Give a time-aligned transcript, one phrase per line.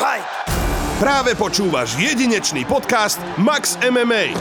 [0.00, 0.24] Fight!
[0.96, 4.32] Práve počúvaš jedinečný podcast Max MMA.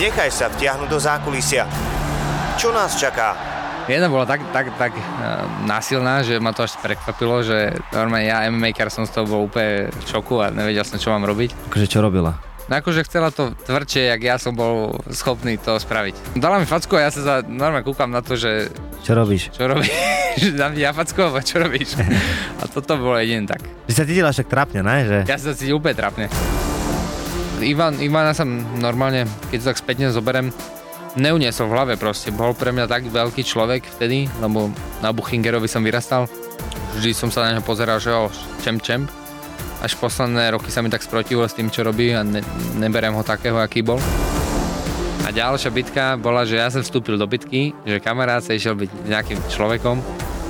[0.00, 1.68] Nechaj sa vtiahnuť do zákulisia.
[2.56, 3.36] Čo nás čaká?
[3.84, 8.48] Jedna bola tak, tak, tak uh, násilná, že ma to až prekvapilo, že normálne ja
[8.48, 11.68] MMA som z toho bol úplne v šoku a nevedel som, čo mám robiť.
[11.68, 12.47] Akože čo robila?
[12.68, 16.36] No akože chcela to tvrdšie, jak ja som bol schopný to spraviť.
[16.36, 18.68] Dala mi facku a ja sa za, normálne kúkam na to, že
[19.00, 19.48] Čo robíš?
[19.56, 19.88] čo robíš,
[20.60, 21.96] dám ti ja facku, alebo čo robíš.
[22.60, 23.64] A toto bolo jedine tak.
[23.88, 24.96] Ty sa cítila však trápne, ne?
[25.00, 25.18] Že...
[25.24, 26.26] Ja sa cítim úplne trapne.
[27.64, 28.46] Ivan, Ivana som
[28.78, 30.52] normálne, keď to tak spätne zoberiem,
[31.16, 32.30] neuniesol v hlave proste.
[32.30, 34.68] Bol pre mňa tak veľký človek vtedy, lebo
[35.00, 36.28] na Buchingerovi som vyrastal.
[36.94, 38.28] Vždy som sa na neho pozeral, že ho
[38.60, 39.08] čem čem.
[39.78, 42.42] Až posledné roky sa mi tak sprotivilo s tým, čo robí a ne,
[42.78, 44.02] neberiem ho takého, aký bol.
[45.22, 48.90] A ďalšia bitka bola, že ja som vstúpil do bitky, že kamarát sa išiel byť
[49.06, 50.00] nejakým človekom.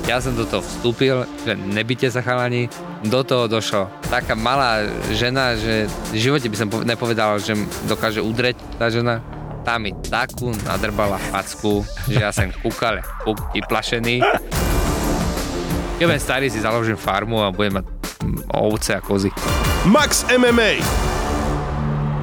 [0.07, 2.71] Ja som do toho vstúpil, že nebyte sa chalani.
[3.05, 7.53] Do toho došlo taká malá žena, že v živote by som po- nepovedal, že
[7.85, 9.21] dokáže udreť tá žena.
[9.61, 14.25] Tá mi takú nadrbala facku, že ja som kúkal, kúk, vyplašený.
[15.99, 17.85] Keď budem starý, si založím farmu a budem mať
[18.23, 19.35] mm, ovce a kozy.
[19.83, 20.79] Max MMA.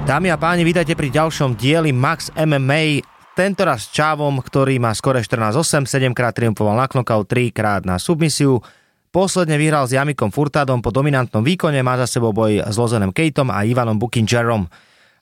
[0.09, 3.05] Dámy a páni, vítajte pri ďalšom dieli Max MMA.
[3.37, 8.01] Tentoraz s Čávom, ktorý má skore 14-8, 7 krát triumfoval na knockout, 3 krát na
[8.01, 8.65] submisiu.
[9.13, 13.53] Posledne vyhral s Jamikom Furtadom po dominantnom výkone, má za sebou boj s Lozenem Kejtom
[13.53, 14.73] a Ivanom Bukingerom.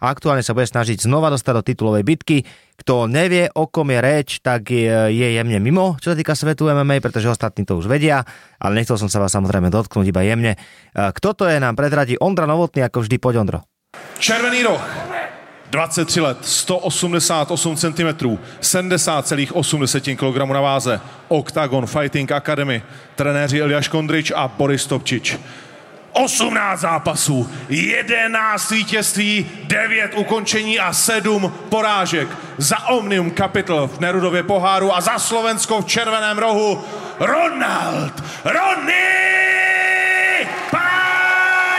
[0.03, 2.43] Aktuálne sa bude snažiť znova dostať do titulovej bitky.
[2.75, 6.67] Kto nevie, o kom je reč, tak je, je jemne mimo, čo sa týka svetu
[6.67, 8.27] MMA, pretože ostatní to už vedia,
[8.59, 10.59] ale nechcel som sa vás samozrejme dotknúť iba jemne.
[10.93, 13.59] Kto to je, nám predradí Ondra Novotný, ako vždy, poď Ondro.
[14.19, 14.83] Červený roh.
[15.71, 18.11] 23 let, 188 cm,
[18.63, 21.01] 70,8 kg na váze.
[21.29, 22.83] Octagon Fighting Academy,
[23.15, 25.39] trenéři Eliáš Kondrič a Boris Topčič.
[26.15, 32.29] 18 zápasů, 11 vítězství, 9 ukončení a 7 porážek.
[32.59, 36.85] Za Omnium Capital v Nerudově poháru a za Slovensko v červeném rohu
[37.19, 39.11] Ronald Ronny
[40.71, 41.75] Paradise!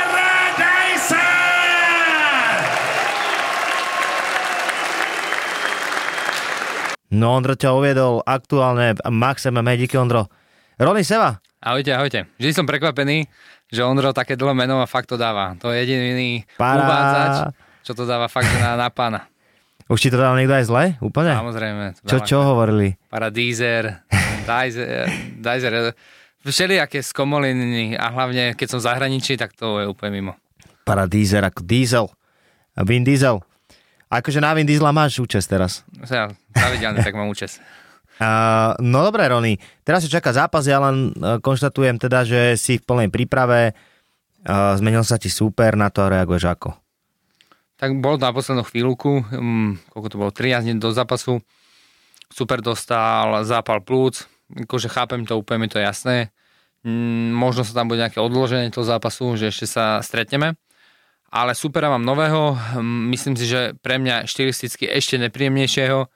[7.16, 10.28] No, Ondro ťa uviedol aktuálne Max MMA, díky Ondro.
[10.76, 12.30] Rony Seva, Ahojte, ahojte.
[12.38, 13.26] Vždy som prekvapený,
[13.70, 15.58] že Ondro také dlhé meno a fakt to dáva.
[15.62, 19.26] To je jediný uvádzač, čo to dáva fakt na, na pána.
[19.90, 20.84] už ti to dal niekto aj zle?
[21.02, 21.34] Úplne?
[21.38, 21.84] Samozrejme.
[22.06, 22.98] Čo, čo hovorili?
[23.09, 24.06] Paradízer,
[24.50, 25.09] Dizer,
[25.42, 25.94] Dizer,
[26.46, 30.34] všelijaké skomoliny a hlavne keď som v zahraničí, tak to je úplne mimo.
[30.86, 32.06] Para Diesel ako Diesel.
[32.86, 33.42] Vin Diesel.
[34.06, 35.82] Akože na Vin Diesela máš účest teraz.
[36.06, 37.58] Ja pravidelne tak mám účes.
[38.16, 39.59] Uh, no dobré, Rony.
[39.84, 43.76] Teraz sa čaká zápas, ja len uh, konštatujem teda, že si v plnej príprave.
[44.46, 46.70] Uh, zmenil sa ti super, na to reaguješ ako?
[47.76, 51.44] Tak bolo na poslednú chvíľku, um, koľko to bolo, 13 dní do zápasu.
[52.31, 56.18] Super dostal zápal plúc, akože chápem to, úplne mi to je jasné.
[56.88, 60.56] Mm, možno sa tam bude nejaké odloženie toho zápasu, že ešte sa stretneme.
[61.36, 66.08] Ale supera mám nového, mm, myslím si, že pre mňa štilisticky ešte nepríjemnejšieho.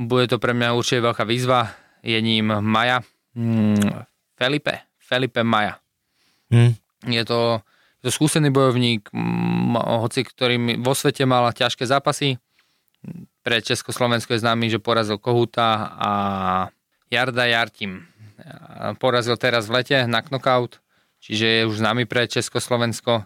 [0.00, 1.76] Bude to pre mňa určite veľká výzva.
[2.00, 3.04] Je ním Maja.
[3.36, 3.76] Mm,
[4.32, 4.88] Felipe.
[4.96, 5.76] Felipe Maja.
[6.48, 6.72] Hm?
[7.04, 7.60] Je to,
[8.00, 12.40] je to skúsený bojovník, mm, hoci ktorý mi- vo svete mal ťažké zápasy.
[13.44, 16.10] Pre Československo je známy, že porazil Kohuta a
[17.12, 18.04] Jarda Jartim.
[18.96, 20.80] Porazil teraz v lete na knockout,
[21.20, 23.24] čiže je už známy pre Československo.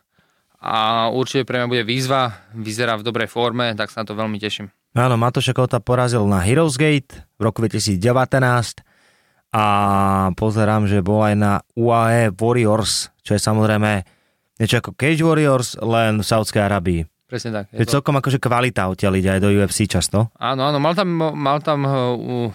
[0.59, 4.39] A určite pre mňa bude výzva, vyzerá v dobrej forme, tak sa na to veľmi
[4.43, 4.71] teším.
[4.95, 7.99] Áno, Matoša Kota porazil na Heroes Gate v roku 2019
[9.51, 9.65] a
[10.39, 14.07] pozerám, že bol aj na UAE Warriors, čo je samozrejme
[14.63, 17.03] niečo ako Cage Warriors, len v Saudskej Arabii.
[17.27, 17.75] Presne tak.
[17.75, 20.31] Je celkom akože kvalita odtiaľ ide aj do UFC často.
[20.39, 22.55] Áno, áno, mal tam, mal tam uh,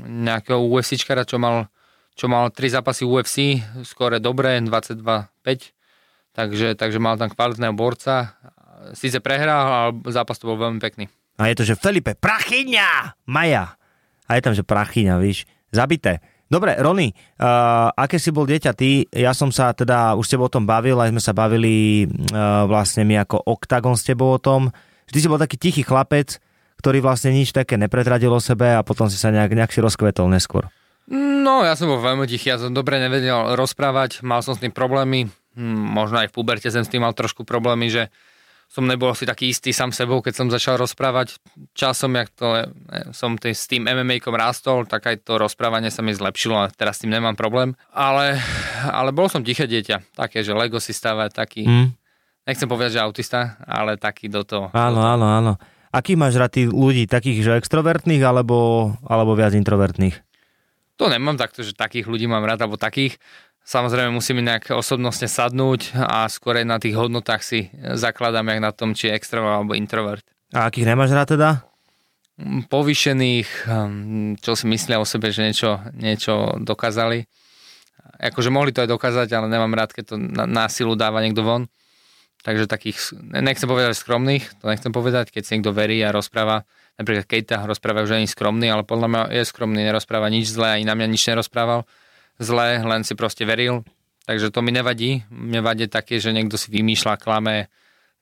[0.00, 1.68] nejakého UFCčkara, čo mal,
[2.16, 4.96] čo mal 3 zápasy UFC, skore dobré, 22-5,
[6.32, 8.32] takže, takže mal tam kvalitného borca.
[8.96, 11.12] Sice prehral, ale zápas to bol veľmi pekný.
[11.36, 13.76] A je to, že Felipe, prachyňa, Maja.
[14.26, 16.24] A je tam, že prachyňa, víš, zabité.
[16.46, 17.10] Dobre, Rony,
[17.42, 19.02] uh, aké si bol dieťa ty?
[19.10, 22.70] Ja som sa teda, už s tebou o tom bavil, aj sme sa bavili uh,
[22.70, 24.70] vlastne my ako Octagon s tebou o tom.
[25.10, 26.38] Vždy si bol taký tichý chlapec,
[26.78, 30.30] ktorý vlastne nič také nepretradil o sebe a potom si sa nejak, nejak si rozkvetol
[30.30, 30.70] neskôr.
[31.10, 34.74] No, ja som bol veľmi tichý, ja som dobre nevedel rozprávať, mal som s tým
[34.74, 38.10] problémy, hm, možno aj v puberte som s tým mal trošku problémy, že
[38.66, 41.38] som nebol si taký istý sám sebou, keď som začal rozprávať.
[41.72, 42.64] Časom, jak to e,
[43.16, 47.00] som tý, s tým MMA-kom rástol, tak aj to rozprávanie sa mi zlepšilo a teraz
[47.00, 47.72] s tým nemám problém.
[47.94, 48.36] Ale,
[48.90, 51.88] ale bol som tiché dieťa, také, že Lego si stávať, taký, Hm?
[52.44, 54.68] nechcem povedať, že autista, ale taký do toho.
[54.76, 55.52] Áno, áno, áno.
[55.94, 57.08] Aký máš rád ľudí?
[57.08, 60.26] Takých, že extrovertných alebo, alebo viac introvertných?
[60.96, 63.20] To nemám takto, že takých ľudí mám rád, alebo takých.
[63.66, 67.66] Samozrejme musíme nejak osobnostne sadnúť a skôr aj na tých hodnotách si
[67.98, 70.22] zakladám, jak na tom, či je extrovert alebo introvert.
[70.54, 71.66] A akých nemáš rád teda?
[72.38, 77.26] Mm, Povýšených, hm, čo si myslia o sebe, že niečo, niečo dokázali.
[78.22, 81.42] Akože mohli to aj dokázať, ale nemám rád, keď to na, na silu dáva niekto
[81.42, 81.66] von.
[82.46, 86.62] Takže takých, nechcem povedať skromných, to nechcem povedať, keď si niekto verí a rozpráva,
[86.94, 90.86] napríklad Kejta rozpráva, že je skromný, ale podľa mňa je skromný, nerozpráva nič zlé, ani
[90.86, 91.82] na mňa nič nerozprával
[92.40, 93.84] zlé, len si proste veril.
[94.26, 95.22] Takže to mi nevadí.
[95.30, 97.70] Mne vadí také, že niekto si vymýšľa, klame,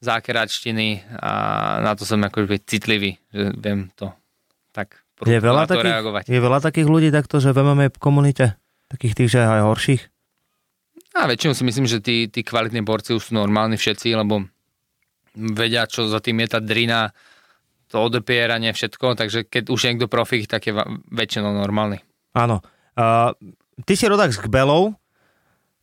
[0.04, 1.32] zákeračtiny a
[1.80, 4.12] na to som akože citlivý, že viem to
[4.74, 6.22] tak Je veľa, takých, reagovať.
[6.26, 8.58] je veľa takých ľudí takto, že v MMA komunite?
[8.90, 10.02] Takých tých, že aj horších?
[11.14, 14.44] A väčšinou si myslím, že tí, tí kvalitní borci už sú normálni všetci, lebo
[15.38, 17.14] vedia, čo za tým je tá drina,
[17.86, 20.74] to odopieranie, všetko, takže keď už niekto profik, tak je
[21.14, 22.02] väčšinou normálny.
[22.34, 22.58] Áno.
[22.98, 23.30] Uh,
[23.82, 24.94] ty si rodák z Kbelov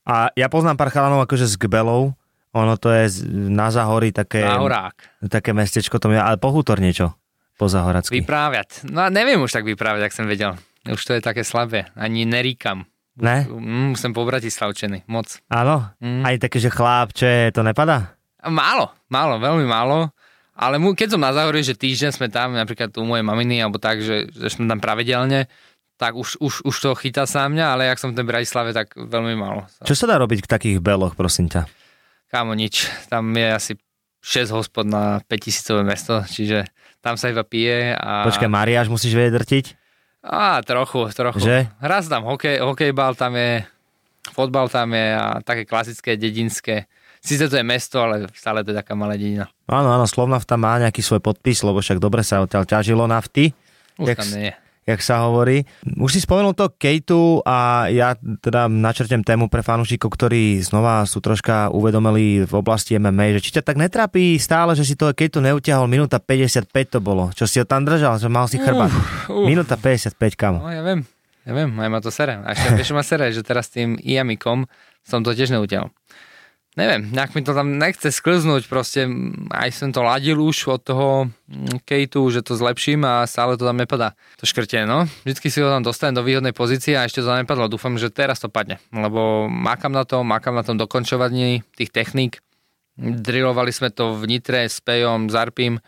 [0.08, 2.16] a ja poznám pár chalanov akože z Kbelov.
[2.52, 5.24] Ono to je na Zahori také, Záhorák.
[5.32, 7.16] také mestečko, to je, ale pohútor niečo
[7.56, 8.20] po Zahoracky.
[8.20, 8.88] Vypráviať.
[8.92, 10.60] No neviem už tak vypráviať, ak som vedel.
[10.84, 11.88] Už to je také slabé.
[11.96, 12.90] Ani neríkam.
[13.22, 13.46] Ne?
[13.46, 15.06] Mm, som po Bratislavčený.
[15.08, 15.40] Moc.
[15.52, 15.94] Áno?
[16.02, 16.24] Mm.
[16.26, 18.18] Aj také, že chlapče, to nepadá?
[18.42, 20.10] Málo, málo, veľmi málo.
[20.58, 23.80] Ale mu, keď som na záhore, že týždeň sme tam, napríklad u mojej maminy, alebo
[23.80, 25.48] tak, že, že sme tam pravidelne,
[26.02, 28.98] tak už, už, už to chytá sa mňa, ale jak som v tej Bratislave, tak
[28.98, 29.70] veľmi málo.
[29.86, 31.70] Čo sa dá robiť v takých beloch, prosím ťa?
[32.34, 32.90] Kámo, nič.
[33.06, 33.74] Tam je asi
[34.26, 36.66] 6 hospod na 5000 mesto, čiže
[37.06, 38.26] tam sa iba pije a...
[38.26, 39.66] Počkaj, Mariáš musíš vedieť drtiť?
[40.26, 41.38] Á, trochu, trochu.
[41.38, 41.70] Že?
[41.78, 43.62] Raz tam hokej, hokejbal tam je,
[44.34, 46.90] fotbal tam je a také klasické, dedinské.
[47.22, 49.46] Sice to je mesto, ale stále to je taká malá dedina.
[49.70, 53.54] Áno, áno, Slovnaft tam má nejaký svoj podpis, lebo však dobre sa odtiaľ ťažilo nafty,
[54.02, 54.61] Už Jak tam nie je.
[54.86, 55.64] Jak sa hovorí.
[55.86, 61.22] Už si spomenul to Kejtu a ja teda načrtem tému pre fanúšikov, ktorí znova sú
[61.22, 65.40] troška uvedomili v oblasti MMA, že či ťa tak netrápi stále, že si toho Kejtu
[65.40, 67.30] neutiahol, minúta 55 to bolo.
[67.38, 68.90] Čo si ho tam držal, že mal si chrbát.
[69.30, 70.66] Minúta 55, kamo.
[70.66, 71.06] No ja viem,
[71.46, 72.42] ja viem, aj ma to sere.
[72.42, 74.66] A ešte vieš, ma sere, že teraz tým Iamikom
[75.06, 75.94] som to tiež neutiaľ.
[76.80, 80.80] Neviem, nejak mi to tam nechce sklznúť, proste mm, aj som to ladil už od
[80.80, 84.16] toho mm, Kejtu, že to zlepším a stále to tam nepadá.
[84.40, 85.04] To škrtie, no.
[85.28, 87.68] Vždycky si ho tam dostanem do výhodnej pozície a ešte to tam nepadlo.
[87.68, 92.40] Dúfam, že teraz to padne, lebo mákam na tom, mákam na tom dokončovaní tých techník.
[92.96, 95.84] Drillovali sme to v Nitre s Pejom, s Arpim,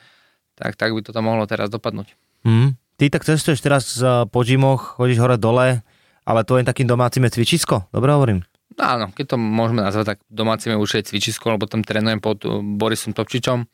[0.59, 2.12] tak, tak by to tam mohlo teraz dopadnúť.
[2.44, 2.75] Hm.
[3.00, 5.79] Ty tak cestuješ teraz eh, po gymoch, chodíš hore dole,
[6.27, 8.44] ale tvojim takým domácim je cvičisko, dobre hovorím?
[8.77, 12.61] No Áno, keď to môžeme nazvať, tak domácime určite cvičisko, lebo tam trénujem pod uh,
[12.61, 13.69] Borisom Topčičom.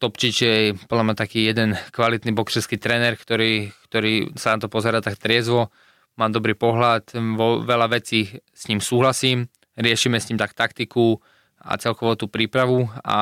[0.00, 0.54] Topčič je
[0.90, 5.70] podľa mňa taký jeden kvalitný boxerský tréner, ktorý, ktorý sa na to pozera tak triezvo,
[6.18, 11.18] má dobrý pohľad, vo veľa vecí s ním súhlasím, riešime s ním tak taktiku
[11.62, 13.18] a celkovo tú prípravu a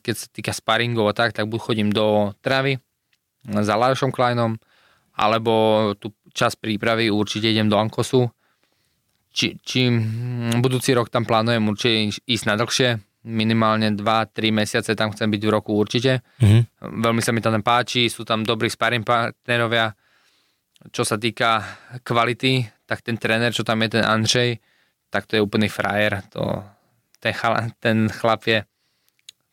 [0.00, 2.80] keď sa týka sparingov a tak, tak buď chodím do Travy
[3.46, 4.58] za Lajošom Kleinom,
[5.16, 5.52] alebo
[5.96, 8.28] tú čas prípravy určite idem do Ankosu,
[9.36, 12.96] či, či mm, budúci rok tam plánujem určite ísť- na dlhšie,
[13.28, 16.24] minimálne 2-3 mesiace tam chcem byť v roku určite.
[16.40, 17.04] Mhm.
[17.04, 19.92] Veľmi sa mi tam páči, sú tam dobrí sparring partnerovia.
[20.88, 21.60] Čo sa týka
[22.00, 24.56] kvality, tak ten tréner, čo tam je, ten Andřej,
[25.10, 26.22] tak to je úplný frajer.
[26.36, 26.62] To,
[27.18, 28.62] ten, chala, ten chlap je,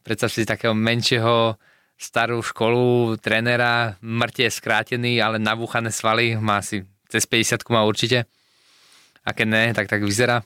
[0.06, 1.58] predstav si takého menšieho
[1.98, 8.28] starú školu trénera, mŕte skrátený, ale nabúchané svaly, má asi cez 50 má určite
[9.24, 10.44] a keď ne, tak tak vyzerá.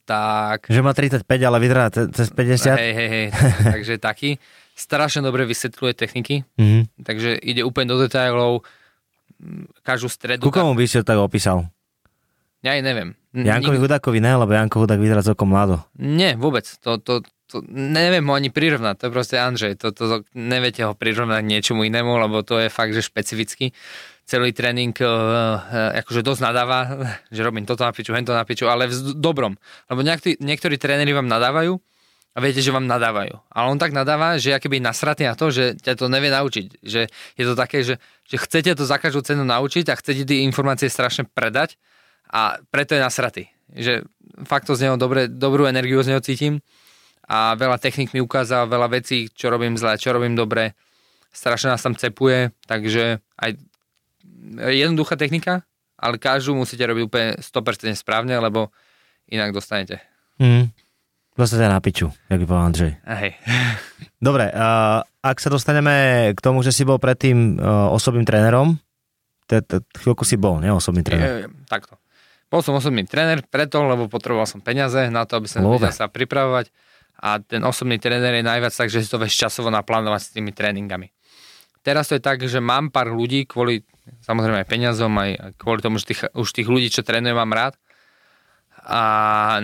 [0.00, 2.74] Tak, Že má 35, ale vyzerá ce- cez 50.
[2.74, 3.26] hej, hej, hej,
[3.74, 4.30] takže taký.
[4.74, 6.80] Strašne dobre vysvetľuje techniky, Mhm.
[7.00, 8.62] takže ide úplne do detailov,
[9.80, 10.40] každú stredu.
[10.40, 11.70] Ku komu by si to tak opísal?
[12.58, 13.14] Ja aj neviem.
[13.30, 15.78] Jankovi nik- Hudákovi ne, lebo Janko Hudák vyzerá celkom mlado.
[15.94, 16.66] Nie, vôbec.
[16.82, 19.78] To, to, to, neviem ho ani prirovnať, to je proste Andrzej.
[19.78, 23.70] To, to, to, neviete ho prirovnať niečomu inému, lebo to je fakt, že špecificky.
[24.28, 26.78] Celý tréning uh, akože dosť nadáva,
[27.34, 29.56] že robím toto na piču, hento na piču, ale v dobrom.
[29.88, 31.80] Lebo niektorí, niektorí tréneri vám nadávajú
[32.36, 33.34] a viete, že vám nadávajú.
[33.50, 36.84] Ale on tak nadáva, že je keby nasratý na to, že ťa to nevie naučiť.
[36.84, 37.96] Že je to také, že,
[38.28, 41.80] že chcete to za každú cenu naučiť a chcete tie informácie strašne predať
[42.28, 43.44] a preto je nasratý.
[43.72, 44.06] Že
[44.44, 46.60] fakt to z neho dobre, dobrú energiu z neho cítim
[47.26, 50.78] a veľa technik mi ukázal, veľa vecí, čo robím zle, čo robím dobre.
[51.34, 53.58] Strašne nás tam cepuje, takže aj
[54.58, 55.66] jednoduchá technika,
[55.98, 58.70] ale každú musíte robiť úplne 100% správne, lebo
[59.28, 60.00] inak dostanete.
[60.38, 60.70] Hm.
[61.38, 62.92] Dostate na piču, jak by povedal Andrej.
[63.06, 63.30] Hej.
[64.26, 65.94] Dobre, uh, ak sa dostaneme
[66.34, 68.74] k tomu, že si bol predtým uh, osobným trénerom,
[69.94, 71.46] chvíľku si bol, nie osobný tréner.
[71.46, 71.94] Je, takto.
[72.50, 76.10] Bol som osobný tréner preto, lebo potreboval som peniaze na to, aby som vedel sa
[76.10, 76.74] pripravovať
[77.18, 80.54] a ten osobný tréner je najviac tak, že si to vieš časovo naplánovať s tými
[80.54, 81.10] tréningami.
[81.88, 83.80] Teraz to je tak, že mám pár ľudí kvôli
[84.20, 87.74] samozrejme aj peniazom, aj kvôli tomu, že tých, už tých ľudí, čo trénujem, mám rád.
[88.84, 89.00] A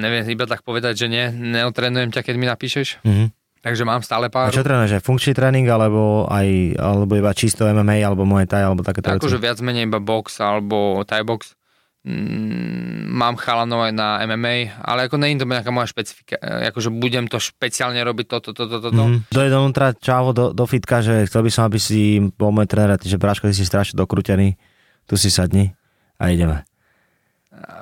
[0.01, 3.05] neviem iba tak povedať, že nie, neotrénujem ťa, keď mi napíšeš.
[3.05, 3.29] Mhm.
[3.65, 4.53] Takže mám stále A pár.
[4.53, 9.09] čo trénuješ, funkčný tréning, alebo, aj, alebo iba čisto MMA, alebo Muay Thai, alebo takéto?
[9.09, 11.57] Akože viac menej iba box alebo Thai box.
[12.05, 16.93] Mm, mám chalanov aj na MMA, ale ako není to nejaká moja špecifika, e, akože
[16.93, 18.93] budem to špeciálne robiť toto, toto, toto.
[18.93, 19.33] Mm-hmm.
[19.33, 23.01] Dojde donútra čavo do, do fitka, že chcel by som, aby si bol môj tréner,
[23.01, 24.61] že Braško, ty si strašne dokrútený,
[25.09, 25.73] tu si sadni
[26.21, 26.69] a ideme.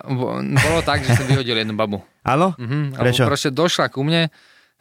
[0.06, 1.98] Bo- Bolo tak, že som vyhodil jednu babu.
[2.22, 2.54] Áno?
[2.54, 3.26] Mhm, Prečo?
[3.26, 4.30] Proste došla ku mne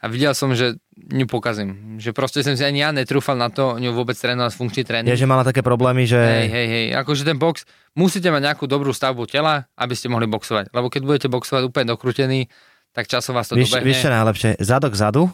[0.02, 1.96] a videl som, že ňu pokazím.
[2.02, 5.10] Že proste som si ani ja netrúfal na to, ňu vôbec trénovať funkčný tréning.
[5.14, 6.18] Je, že mala také problémy, že...
[6.18, 6.86] Hej, hej, hej.
[6.98, 7.62] Akože ten box,
[7.94, 10.74] musíte mať nejakú dobrú stavbu tela, aby ste mohli boxovať.
[10.74, 12.50] Lebo keď budete boxovať úplne dokrútený,
[12.90, 13.86] tak časom vás to Víš, dobehne.
[13.86, 14.50] víš čo najlepšie?
[14.58, 15.30] Zadok zadu,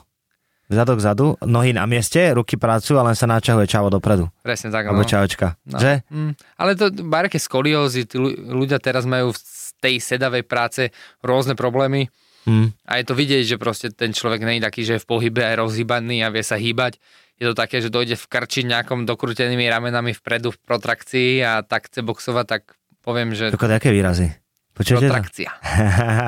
[0.68, 4.28] zadok zadu, nohy na mieste, ruky pracujú a len sa naťahuje čavo dopredu.
[4.44, 4.84] Presne tak.
[4.84, 5.08] Alebo no.
[5.08, 5.56] čaočka.
[5.64, 5.80] No.
[5.80, 6.04] Že?
[6.12, 10.92] Mm, ale to bareke skoliózy, tí ľu- ľudia teraz majú z tej sedavej práce
[11.25, 12.12] rôzne problémy
[12.47, 12.71] Hm.
[12.87, 15.59] a je to vidieť, že proste ten človek není taký, že je v pohybe aj
[15.59, 16.97] rozhýbaný a vie sa hýbať.
[17.38, 21.87] Je to také, že dojde v krči nejakom dokrútenými ramenami vpredu v protrakcii a tak
[21.87, 22.62] chce boxovať, tak
[23.04, 24.35] poviem, že Ako aké výrazy?
[24.75, 25.07] Počujete?
[25.07, 25.14] to?
[25.14, 25.50] protrakcia.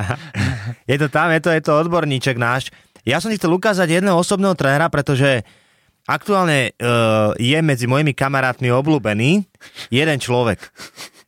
[0.90, 2.74] je to tam, je to, je to odborníček náš.
[3.06, 5.46] Ja som ti chcel ukázať jedného osobného trénera, pretože
[6.10, 9.46] aktuálne uh, je medzi mojimi kamarátmi obľúbený
[9.94, 10.58] jeden človek.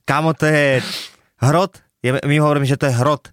[0.03, 0.83] Kamo, to je
[1.43, 1.79] hrot.
[2.03, 3.31] Je, my hovoríme, že to je hrot.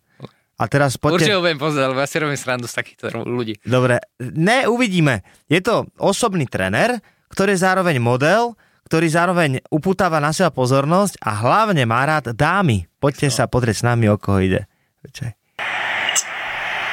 [0.59, 1.35] A teraz Určite poďte...
[1.39, 3.63] ho budem pozrieť, lebo ja si robím srandu z takýchto ľudí.
[3.63, 5.23] Dobre, ne, uvidíme.
[5.47, 6.99] Je to osobný tréner,
[7.31, 8.59] ktorý je zároveň model,
[8.91, 12.91] ktorý zároveň upútava na seba pozornosť a hlavne má rád dámy.
[12.99, 14.67] Poďte sa pozrieť s nami, o koho ide.
[15.05, 15.31] Počkaj.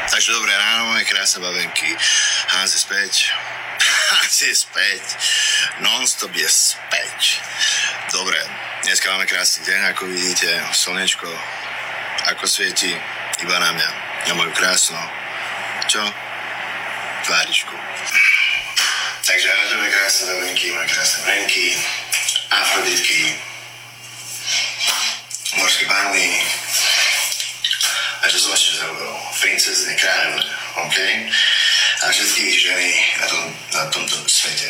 [0.07, 1.91] Takže dobré ráno, moje krásne babenky.
[2.55, 3.35] Hans je späť.
[4.15, 5.03] Hans je späť.
[5.83, 7.43] Non-stop je späť.
[8.15, 8.39] Dobre,
[8.87, 10.49] dneska máme krásny deň, ako vidíte.
[10.71, 11.27] Slnečko,
[12.31, 12.95] ako svieti
[13.43, 13.91] iba na mňa.
[14.27, 14.99] Na moju krásnu,
[15.87, 16.03] čo?
[17.23, 17.77] Tváričku.
[19.27, 21.75] Takže moje krásne babenky, moje krásne brenky,
[22.51, 23.35] afroditky,
[25.59, 26.43] morské panny,
[28.23, 29.15] a čo som ešte zabudol?
[29.39, 30.51] Princezne, kráľovne,
[30.83, 30.99] OK?
[32.03, 32.91] A všetky ženy
[33.23, 34.67] na, tom, na tomto svete,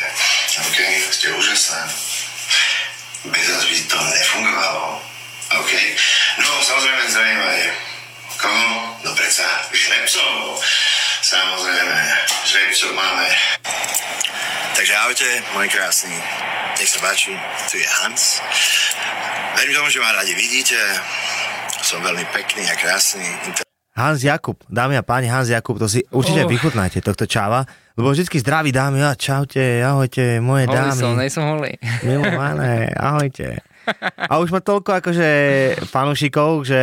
[0.61, 0.77] OK?
[1.09, 1.81] Ste úžasné.
[3.33, 5.01] Bez vás by to nefungovalo,
[5.57, 5.71] OK?
[6.37, 7.86] No, samozrejme zaujímavé.
[8.37, 8.69] Koho?
[9.01, 10.61] No predsa žrebcov.
[11.25, 11.99] Samozrejme,
[12.45, 13.27] žrebcov máme.
[14.77, 15.27] Takže ahojte,
[15.57, 16.17] moji krásni.
[16.77, 17.33] Nech sa páči,
[17.67, 18.37] tu je Hans.
[19.57, 20.77] Verím tomu, že ma radi vidíte.
[21.81, 23.25] Som veľmi pekný a krásny.
[23.97, 26.49] Hans Jakub, dámy a páni, Hans Jakub, to si určite Oh.
[26.53, 27.65] vychutnáte, tohto čáva,
[27.97, 31.73] lebo vždycky zdraví dámy, a čaute, ahojte, moje Holý dámy, som, nejsom holý.
[32.05, 33.57] milované, ahojte.
[34.29, 35.29] A už má toľko akože
[35.89, 36.81] fanúšikov, že,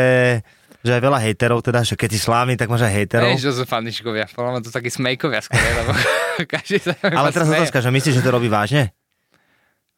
[0.84, 3.32] že aj veľa hejterov, teda, že keď si slávny, tak máš aj hejterov.
[3.32, 4.28] Vieš, že sú fandičkovia.
[4.28, 5.96] Podľa mňa to takí smejkovia skôr, lebo
[6.52, 7.60] každý sa Ale teraz smeje.
[7.64, 8.92] otázka, že myslíš, že to robí vážne?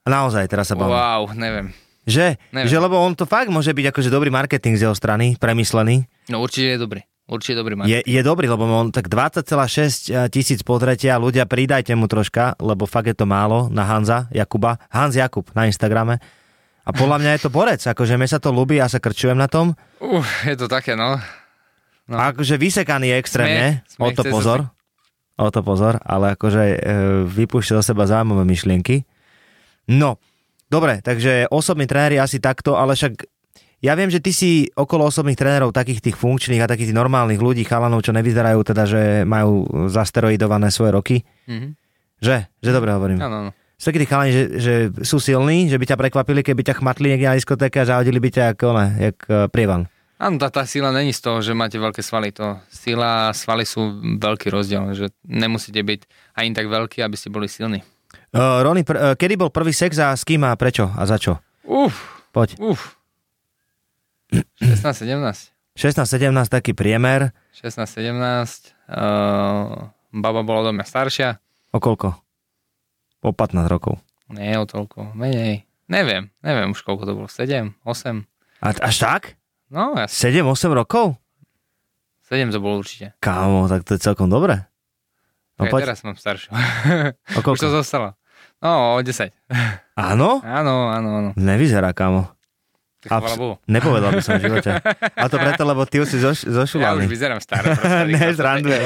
[0.07, 0.95] Naozaj, teraz sa bavím.
[0.95, 1.75] Wow, neviem.
[2.07, 2.39] Že?
[2.55, 2.71] Neviem.
[2.71, 6.07] Že lebo on to fakt môže byť akože dobrý marketing z jeho strany, premyslený.
[6.31, 7.03] No určite je dobrý.
[7.27, 7.75] Určite dobrý.
[7.91, 13.11] Je, je dobrý, lebo on tak 20,6 tisíc potretia, ľudia pridajte mu troška, lebo fakt
[13.11, 14.79] je to málo na Hanza Jakuba.
[14.95, 16.23] Hans Jakub na Instagrame.
[16.87, 19.51] A podľa mňa je to borec, akože mne sa to ľúbi, ja sa krčujem na
[19.51, 19.75] tom.
[19.99, 21.19] Uh, je to také, no.
[22.07, 22.15] No.
[22.15, 24.61] A akože vysekaný je extrémne, Smiech, o smiech to pozor.
[25.37, 26.79] O to pozor, ale akože e,
[27.27, 29.03] vypúšťa do seba zaujímavé myšlienky.
[29.91, 30.23] No,
[30.71, 33.27] dobre, takže osobní tréneri asi takto, ale však
[33.85, 37.43] ja viem, že ty si okolo osobných trénerov, takých tých funkčných a takých tých normálnych
[37.43, 41.17] ľudí, chalanov, čo nevyzerajú teda, že majú zasteroidované svoje roky.
[41.51, 41.75] Mhm.
[42.17, 42.37] Že?
[42.65, 43.19] Že dobre hovorím.
[43.21, 43.53] Áno, áno.
[43.77, 47.29] Sú takí chalani, že, že sú silní, že by ťa prekvapili, keby ťa chmatli niekde
[47.29, 49.85] na diskotéke a zahodili by ťa ako, ne, jak e, prievan.
[50.17, 52.33] Áno, tá, tá sila není z toho, že máte veľké svaly.
[52.41, 56.09] To sila a svaly sú veľký rozdiel, že nemusíte byť
[56.41, 57.85] ani tak veľkí, aby ste boli silní.
[58.33, 61.21] Uh, Rony, pr- uh, kedy bol prvý sex a s kým a prečo a za
[61.21, 61.37] čo?
[61.69, 62.57] Uf, Poď.
[62.57, 62.97] uf.
[64.65, 65.53] 16, 17.
[65.77, 67.37] 16-17 taký priemer.
[67.53, 68.73] 16, 17.
[68.89, 71.29] Uh, baba bola do mňa staršia.
[71.77, 72.17] O koľko?
[73.21, 73.99] O 15 rokov.
[74.29, 75.65] Nie o toľko, menej.
[75.87, 78.27] Neviem, neviem už koľko to bolo, 7, 8.
[78.59, 79.23] A, až tak?
[79.67, 80.43] No, ja 7-8
[80.73, 81.15] rokov?
[82.25, 83.15] 7 to bolo určite.
[83.19, 84.67] Kámo, tak to je celkom dobré.
[85.57, 86.51] No poď, teraz mám staršiu.
[86.51, 86.59] o
[87.31, 87.71] už to koľko?
[87.73, 88.19] zostalo.
[88.59, 89.31] No, o 10.
[90.11, 90.43] Áno?
[90.43, 91.31] Áno, áno, áno.
[91.35, 92.29] Nevyzerá, kámo.
[92.99, 93.55] Tak A chvala Bohu.
[93.65, 94.71] Nepovedal by som v živote.
[95.13, 97.07] A to preto, lebo ty už si zoš, Ja už zošulaný.
[97.07, 97.73] vyzerám staré.
[97.73, 98.85] proste, ne, zrandujem.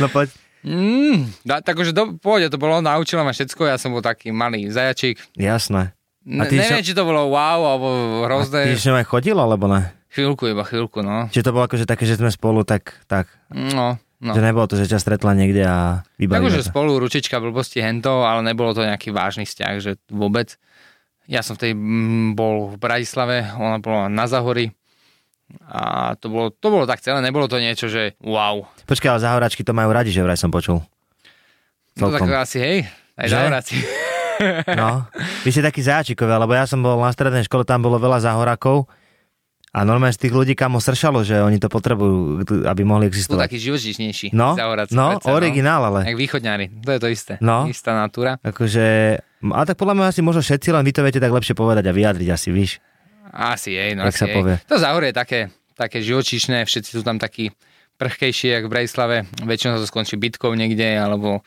[0.00, 0.32] No poď.
[0.62, 4.30] Mm, da, tak akože do, pôjde, to bolo, naučila ma všetko, ja som bol taký
[4.30, 5.18] malý zajačík.
[5.34, 5.90] Jasné.
[6.22, 7.88] Ne, ty neviem, čo- či to bolo wow, alebo
[8.20, 8.60] Ty hrozné.
[8.72, 9.90] si aj chodil, alebo ne?
[10.08, 11.26] Chvíľku, iba chvíľku, no.
[11.28, 14.30] Či to bolo akože také, že sme spolu tak, tak No, no.
[14.30, 18.44] že nebolo to, že ťa stretla niekde a vybavila Takže spolu ručička blbosti hento, ale
[18.44, 20.54] nebolo to nejaký vážny vzťah, že vôbec.
[21.24, 24.70] Ja som v tej mm, bol v Bratislave, ona bola na Zahori
[25.62, 25.82] a
[26.14, 28.64] to bolo, to bolo tak celé, nebolo to niečo, že wow.
[28.84, 30.80] Počkaj, ale zahoračky to majú radi, že vraj som počul.
[31.94, 32.32] No tak Celkom.
[32.32, 32.78] asi hej,
[33.14, 33.34] aj Že?
[33.34, 33.76] Zahoráci.
[34.74, 35.06] No,
[35.44, 38.90] vy ste takí zajačíkovia, lebo ja som bol na strednej škole, tam bolo veľa zahorakov
[39.70, 43.46] a normálne z tých ľudí kamo sršalo, že oni to potrebujú, aby mohli Sú existovať.
[43.46, 44.34] takí živočišnejší.
[44.34, 44.92] No, Zahoráci.
[44.92, 46.10] no, predsa, originál ale.
[46.10, 47.32] Jak východňári, to je to isté.
[47.38, 47.70] No.
[47.70, 48.42] Istá natúra.
[48.42, 48.84] Akože,
[49.46, 51.92] a tak podľa mňa asi možno všetci, len vy to viete tak lepšie povedať a
[51.94, 52.82] vyjadriť asi, víš.
[53.32, 54.60] Asi jej, no asi sa povie.
[54.68, 55.40] To záhorie je také,
[55.72, 57.48] také živočíšne, všetci sú tam takí
[57.96, 59.16] prchkejší, jak v Brejslave.
[59.40, 61.40] Väčšinou to skončí bitkou niekde, alebo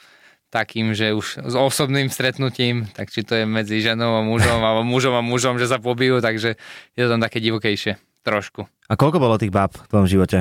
[0.49, 4.81] takým, že už s osobným stretnutím, tak či to je medzi ženou a mužom, alebo
[4.87, 6.55] mužom a mužom, že sa pobijú, takže
[6.95, 7.99] je to tam také divokejšie.
[8.25, 8.65] Trošku.
[8.89, 10.37] A koľko bolo tých báb v tvojom živote?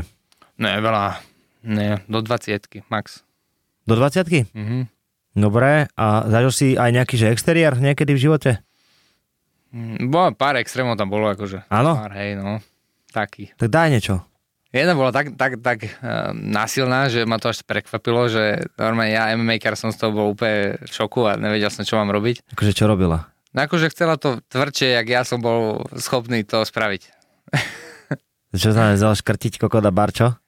[0.57, 1.21] Ne, veľa.
[1.69, 3.21] Ne, do 20 max.
[3.85, 4.89] Do 20 Mhm.
[5.35, 8.51] Dobre, a zažil si aj nejaký že exteriér niekedy v živote?
[9.75, 11.67] Mm, Bolo pár extrémov tam bolo, akože.
[11.67, 11.99] Áno?
[11.99, 12.63] Pár, hej, no.
[13.11, 13.51] Taký.
[13.59, 14.23] Tak daj niečo.
[14.71, 19.31] Jedna bola tak, tak, tak uh, násilná, že ma to až prekvapilo, že normálne ja
[19.31, 22.43] MMA-kar som z toho bol úplne v šoku a nevedel som, čo mám robiť.
[22.51, 23.31] Akože čo robila?
[23.55, 27.03] No akože chcela to tvrdšie, jak ja som bol schopný to spraviť.
[28.55, 30.39] Čo znamená, vzal škrtiť kokoda barčo?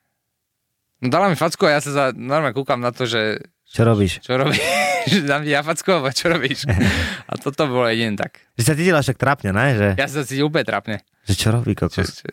[0.99, 4.23] No dala mi facku a ja sa za, normálne kúkam na to, že Čo robíš?
[4.23, 4.63] čo robíš,
[5.11, 6.67] že ja facku, alebo čo robíš.
[7.31, 8.43] A toto bolo jedin tak.
[8.55, 9.67] Že sa cítila však trápne, ne?
[9.73, 10.97] Že, Ja sa cítil úplne trapne.
[11.25, 12.09] že čo robí Čo, kokos?
[12.13, 12.27] čo,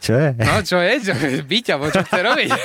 [0.00, 0.28] Čo je?
[0.36, 2.50] no čo je, čo, byť, alebo čo chce robiť.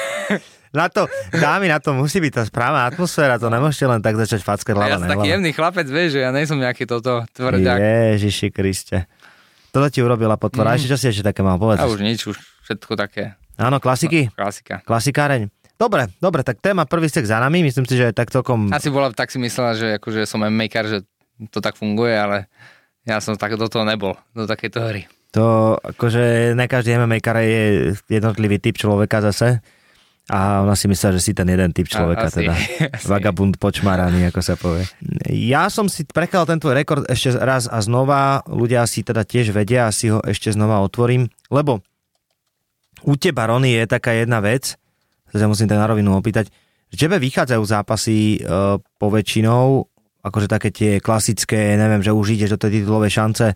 [0.67, 4.43] Na to, dámy, na to musí byť tá správna atmosféra, to nemôžete len tak začať
[4.43, 7.23] fackať A hlava ja som na taký jemný chlapec, vieš, že ja nejsem nejaký toto
[7.31, 7.79] tvrďak.
[8.13, 9.07] Ježiši Kriste.
[9.71, 10.75] Toto ti urobila potvora.
[10.75, 10.77] Mm.
[10.77, 11.81] Ešte čo si ešte také mal povedať?
[11.81, 12.35] A už nič, už
[12.67, 14.29] všetko také Áno, klasiky?
[14.35, 14.83] klasika.
[14.85, 15.49] Klasikáreň.
[15.77, 17.61] Dobre, dobre, tak téma prvý sek za nami.
[17.61, 18.73] Myslím si, že tak celkom...
[18.73, 20.97] Asi bola, tak si myslela, že akože som maker, že
[21.53, 22.49] to tak funguje, ale
[23.05, 25.05] ja som tak do toho nebol, do takejto hry.
[25.37, 29.61] To akože ne každý MMA je jednotlivý typ človeka zase.
[30.27, 32.51] A ona si myslela, že si ten jeden typ človeka, asi, teda
[32.99, 33.07] asi.
[33.07, 34.83] vagabund počmaraný, ako sa povie.
[35.31, 39.55] Ja som si prekal ten tvoj rekord ešte raz a znova, ľudia si teda tiež
[39.55, 41.79] vedia, asi ho ešte znova otvorím, lebo
[43.07, 44.75] u teba, Rony, je taká jedna vec,
[45.31, 46.51] sa ťa musím tak na rovinu opýtať,
[46.87, 49.83] že tebe vychádzajú zápasy e, poväčšinou,
[50.23, 53.47] akože také tie klasické, neviem, že už ideš do tej titulovej šance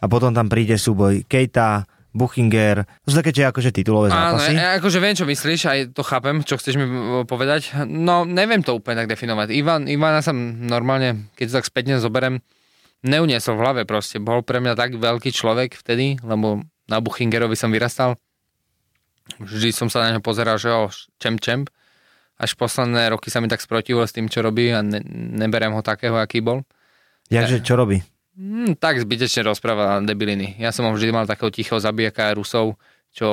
[0.00, 4.54] a potom tam príde súboj Kejta, Buchinger, to sú také tie akože titulové Áno, zápasy.
[4.54, 7.74] ja, akože viem, čo myslíš, aj to chápem, čo chceš mi uh, povedať.
[7.90, 9.50] No, neviem to úplne tak definovať.
[9.50, 12.38] Ivan, Ivana som normálne, keď to tak spätne zoberem,
[13.02, 14.22] neuniesol v hlave proste.
[14.22, 18.14] Bol pre mňa tak veľký človek vtedy, lebo na Buchingerovi som vyrastal.
[19.38, 21.64] Vždy som sa na neho pozeral, že o, čem čem.
[22.34, 25.00] Až posledné roky sa mi tak sprotivil s tým, čo robí a ne,
[25.34, 26.66] neberem ho takého, aký bol.
[27.28, 28.02] Jakže, čo robí?
[28.34, 30.58] Hm, tak zbytečne rozpráva debiliny.
[30.58, 32.74] Ja som ho vždy mal takého tichého zabijaka Rusov,
[33.10, 33.28] čo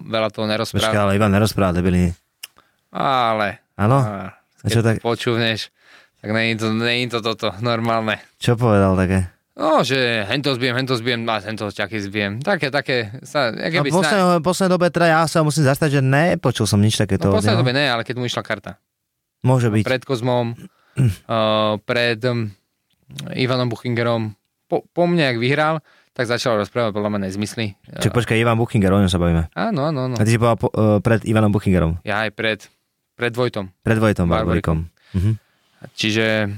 [0.00, 0.96] veľa toho Počkaj, nerozpráva.
[0.98, 2.10] ale Ivan nerozpráva debiliny.
[2.90, 4.00] Ale, Áno?
[4.64, 5.68] keď tak- počúvneš,
[6.18, 8.18] tak není to, není to toto normálne.
[8.40, 9.28] Čo povedal také?
[9.60, 12.32] No, že hento zbijem, hento zbijem, a hento ťaky zbijem.
[12.40, 16.64] Také, také, sa, No, v poslednej, poslednej dobe teda ja sa musím zastať, že nepočul
[16.64, 17.28] som nič takéto.
[17.28, 18.80] No, v poslednej dobe ne, ale keď mu išla karta.
[19.44, 19.84] Môže byť.
[19.84, 22.48] Pred Kozmom, uh, pred um,
[23.36, 24.32] Ivanom Buchingerom,
[24.64, 25.84] po, po mne, ak vyhral,
[26.16, 27.76] tak začal rozprávať podľa mňa nezmysly.
[28.00, 29.52] Čak počkaj, Ivan Buchinger, o ňom sa bavíme.
[29.52, 30.14] Áno, áno, áno.
[30.16, 32.64] A ty si povedal po, uh, pred Ivanom Buchingerom, Ja aj pred,
[33.12, 33.68] pred Vojtom.
[33.84, 34.24] pred Vojtom.
[34.24, 34.88] Barbarikom.
[35.12, 35.36] Mhm.
[35.92, 36.48] Čiže,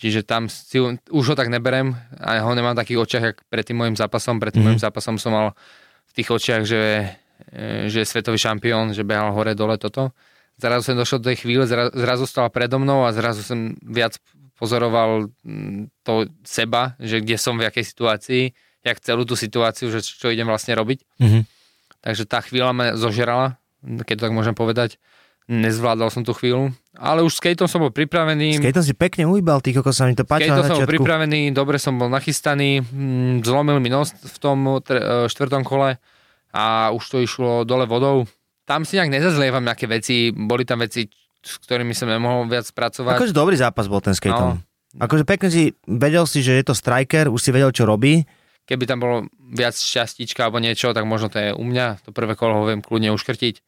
[0.00, 0.80] čiže tam si,
[1.12, 4.40] už ho tak neberem a ho nemám v takých očiach, jak pred tým môjim zápasom.
[4.40, 4.68] Pred tým Mhm.
[4.72, 5.46] môjim zápasom som mal
[6.08, 7.12] v tých očiach, že,
[7.52, 10.16] e, že je svetový šampión, že behal hore dole toto.
[10.56, 14.16] Zrazu som došiel do tej chvíle, zrazu, zrazu stala predo mnou a zrazu som viac
[14.56, 18.42] pozoroval mm, to seba, že kde som v jakej situácii,
[18.84, 21.04] jak celú tú situáciu, že čo idem vlastne robiť.
[21.20, 21.40] Mhm.
[22.00, 24.96] Takže tá chvíľa ma zožerala, keď to tak môžem povedať.
[25.48, 28.58] Nezvládal som tú chvíľu ale už s Kejtom som bol pripravený.
[28.58, 31.54] S Kejtom si pekne ujbal, ty koko sa mi to páčilo na som bol pripravený,
[31.54, 36.02] dobre som bol nachystaný, mm, zlomil mi nos v tom e, štvrtom kole
[36.50, 38.26] a už to išlo dole vodou.
[38.66, 41.06] Tam si nejak nezazlievam nejaké veci, boli tam veci,
[41.40, 43.18] s ktorými som nemohol viac pracovať.
[43.18, 44.58] Akože dobrý zápas bol ten s Kejtom.
[44.58, 44.62] No.
[44.98, 48.26] Akože pekne si, vedel si, že je to striker, už si vedel, čo robí.
[48.66, 49.16] Keby tam bolo
[49.54, 52.02] viac šťastíčka alebo niečo, tak možno to je u mňa.
[52.06, 53.62] To prvé kolo ho viem kľudne uškrtiť.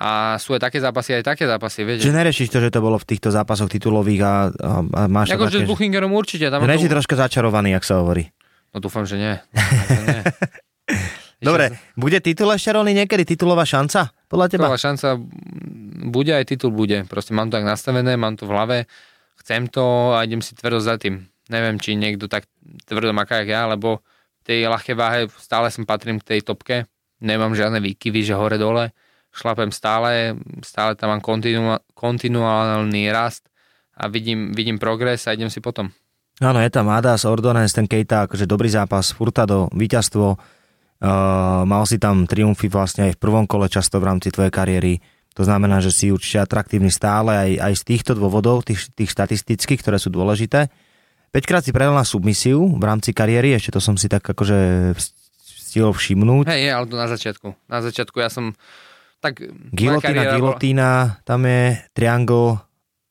[0.00, 2.08] A sú aj také zápasy, aj také zápasy, viete.
[2.08, 5.60] Že neriešiš to, že to bolo v týchto zápasoch titulových a, a, a máš Akože
[5.60, 6.48] s Buchingerom určite.
[6.48, 6.96] Tam že, to...
[6.96, 8.32] troška začarovaný, ak sa hovorí.
[8.72, 9.34] No dúfam, že nie.
[9.52, 10.22] Dúfam, že nie.
[11.40, 14.12] Dobre, bude titul ešte Rony niekedy, titulová šanca?
[14.28, 14.68] Podľa teba?
[14.68, 15.08] Titulová šanca
[16.08, 17.04] bude, aj titul bude.
[17.08, 18.78] Proste mám to tak nastavené, mám to v hlave,
[19.40, 21.28] chcem to a idem si tvrdo za tým.
[21.48, 22.44] Neviem, či niekto tak
[22.84, 24.04] tvrdo maká, jak ja, lebo
[24.44, 26.84] tej ľahkej váhe stále som patrím k tej topke.
[27.20, 28.92] Nemám žiadne výkyvy, že hore-dole.
[29.30, 30.34] Šlapem stále,
[30.66, 33.46] stále tam mám kontinua, kontinuálny rast
[33.94, 35.92] a vidím, vidím progres a idem si potom.
[36.40, 40.40] Áno, je tam Adas, Ordonez, ten Kejta, akože dobrý zápas, Furtado, víťazstvo.
[41.00, 45.04] Uh, mal si tam triumfy vlastne aj v prvom kole často v rámci tvojej kariéry.
[45.36, 49.80] To znamená, že si určite atraktívny stále aj, aj z týchto dôvodov, tých, tých štatistických,
[49.84, 50.72] ktoré sú dôležité.
[51.30, 54.90] 5 krát si prehral na submisiu v rámci kariéry, ešte to som si tak akože
[55.70, 56.50] stihol všimnúť.
[56.50, 57.48] Hej, ale to na začiatku.
[57.70, 58.58] Na začiatku ja som
[59.20, 59.44] tak...
[59.44, 60.00] moja
[60.32, 62.58] Gilotína, bola- tam je triangle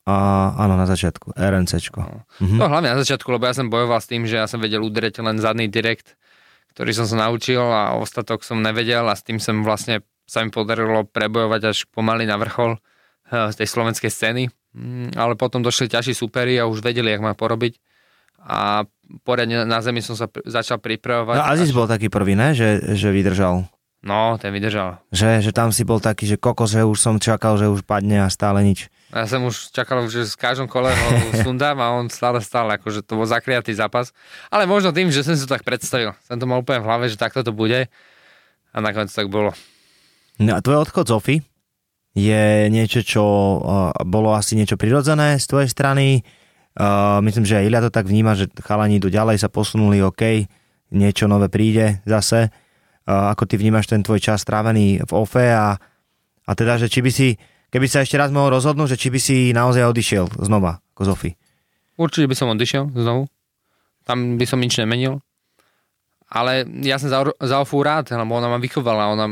[0.10, 0.16] a
[0.58, 2.00] áno, na začiatku, RNCčko.
[2.42, 2.58] Mhm.
[2.58, 5.22] No hlavne na začiatku, lebo ja som bojoval s tým, že ja som vedel udrieť
[5.22, 6.18] len zadný direkt,
[6.74, 10.50] ktorý som sa naučil a ostatok som nevedel a s tým som vlastne sa mi
[10.50, 14.44] podarilo prebojovať až pomaly na vrchol eh, z tej slovenskej scény.
[14.70, 17.82] Mm, Ale potom došli ťažší superi a už vedeli, jak ma porobiť.
[18.40, 18.86] A
[19.26, 21.36] poriadne na zemi som sa začal pripravovať.
[21.38, 22.54] No Aziz až- bol taký prvý, ne?
[22.54, 23.66] Že, že vydržal.
[24.00, 25.04] No, ten vydržal.
[25.12, 28.24] Že, že tam si bol taký, že kokos, že už som čakal, že už padne
[28.24, 28.88] a stále nič.
[29.12, 31.10] Ja som už čakal, že z každom kole ho
[31.44, 34.16] sundám a on stále stále, akože to bol zakriatý zápas.
[34.48, 36.16] Ale možno tým, že som si to tak predstavil.
[36.24, 37.92] Som to mal úplne v hlave, že takto to bude.
[38.72, 39.52] A nakoniec tak bolo.
[40.40, 41.44] No a tvoj odchod z
[42.16, 46.24] je niečo, čo uh, bolo asi niečo prirodzené z tvojej strany.
[46.74, 50.48] Uh, myslím, že aj Ilia to tak vníma, že chalani idú ďalej, sa posunuli, OK,
[50.96, 52.50] niečo nové príde zase.
[53.10, 55.74] Ako ty vnímaš ten tvoj čas strávený v Ofe a,
[56.46, 57.34] a teda, že či by si,
[57.74, 61.10] keby sa ešte raz mohol rozhodnúť, že či by si naozaj odišiel znova ako z
[61.10, 61.32] Ofy.
[61.98, 63.26] Určite by som odišiel znovu.
[64.06, 65.26] Tam by som nič nemenil.
[66.30, 69.10] Ale ja som za, za Ofu rád, lebo ona ma vychovala.
[69.18, 69.26] Ona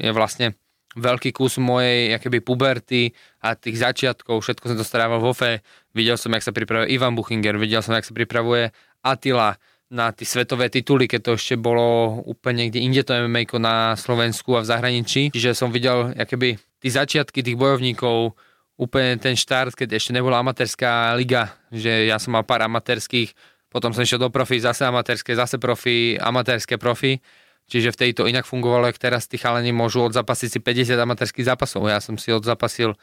[0.00, 0.56] je vlastne
[0.96, 3.12] veľký kus mojej akoby puberty
[3.44, 4.40] a tých začiatkov.
[4.40, 5.52] Všetko som to strával v Ofe.
[5.92, 8.72] Videl som, jak sa pripravuje Ivan Buchinger, videl som, jak sa pripravuje
[9.04, 13.96] Attila na tie svetové tituly, keď to ešte bolo úplne niekde inde to MMA na
[13.96, 15.32] Slovensku a v zahraničí.
[15.32, 18.36] Čiže som videl akoby tí začiatky tých bojovníkov,
[18.78, 23.34] úplne ten štart, keď ešte nebola amatérska liga, že ja som mal pár amatérských,
[23.72, 27.18] potom som išiel do profi, zase amatérske, zase profi, amatérske profi,
[27.66, 31.90] čiže v tejto inak fungovalo, jak teraz tí chalani môžu odzapasiť si 50 amatérských zápasov,
[31.90, 32.94] ja som si odzapasil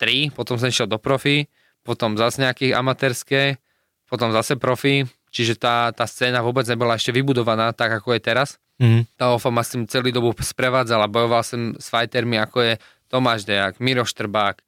[0.00, 1.52] 3, potom som išiel do profi,
[1.84, 3.60] potom zase nejakých amatérske,
[4.08, 8.48] potom zase profi, čiže tá, tá scéna vôbec nebola ešte vybudovaná tak, ako je teraz.
[8.78, 9.10] Mhm.
[9.18, 12.72] Tá OFA ma s tým celý dobu sprevádzala, bojoval som s fightermi, ako je
[13.10, 14.62] Tomáš Dejak, Miro Štrbák,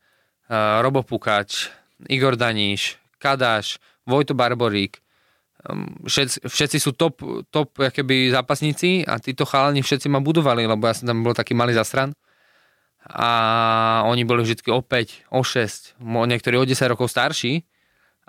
[0.51, 1.71] uh, Robo Pukač,
[2.09, 4.99] Igor Daníš, Kadáš, Vojto Barborík.
[5.61, 7.21] Um, všetci, všetci sú top,
[7.53, 11.53] top keby zápasníci a títo chalani všetci ma budovali, lebo ja som tam bol taký
[11.53, 12.17] malý zasran.
[13.05, 13.29] A
[14.09, 17.65] oni boli vždy o 5, o 6, mo- niektorí o 10 rokov starší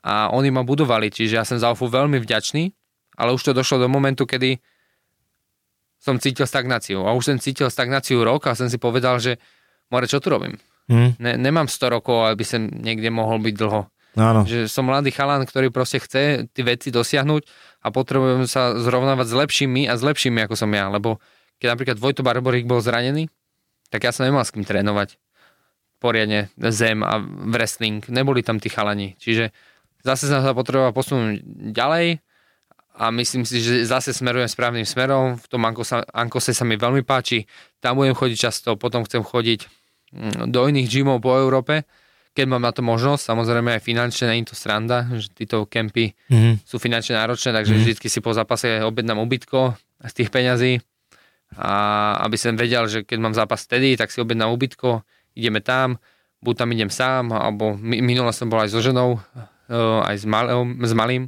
[0.01, 2.73] a oni ma budovali, čiže ja som za OFU veľmi vďačný,
[3.21, 4.57] ale už to došlo do momentu, kedy
[6.01, 7.05] som cítil stagnáciu.
[7.05, 9.37] A už som cítil stagnáciu rok a som si povedal, že
[9.93, 10.57] more, čo tu robím?
[10.89, 11.21] Mhm.
[11.21, 13.81] Ne, nemám 100 rokov, aby som niekde mohol byť dlho.
[14.11, 14.41] No, áno.
[14.43, 17.47] Že som mladý chalán, ktorý proste chce tie veci dosiahnuť
[17.85, 20.91] a potrebujem sa zrovnávať s lepšími a s lepšími, ako som ja.
[20.91, 21.23] Lebo
[21.63, 23.31] keď napríklad Vojto Barborík bol zranený,
[23.87, 25.15] tak ja som nemal s kým trénovať
[26.01, 28.03] poriadne zem a wrestling.
[28.09, 29.15] Neboli tam tí chalani.
[29.21, 29.53] Čiže
[30.01, 32.19] zase som sa potreboval posunúť ďalej
[32.93, 35.35] a myslím si, že zase smerujem správnym smerom.
[35.35, 37.47] V tom Ankose, Ankose sa mi veľmi páči.
[37.77, 39.65] Tam budem chodiť často, potom chcem chodiť
[40.11, 41.87] mm, do iných gymov po Európe,
[42.31, 43.23] keď mám na to možnosť.
[43.25, 46.63] Samozrejme aj finančne, nie je to sranda, že títo kempy Mhm.
[46.63, 50.79] sú finančne náročné, takže vždycky si po zápase objednám ubytko z tých peňazí
[51.53, 51.71] a
[52.21, 55.99] aby som vedel, že keď mám zápas vtedy, tak si objednám ubytko, ideme tam,
[56.39, 59.19] buď tam idem sám, alebo mi- minule som bol aj so ženou,
[60.03, 61.23] aj s, malým, s malým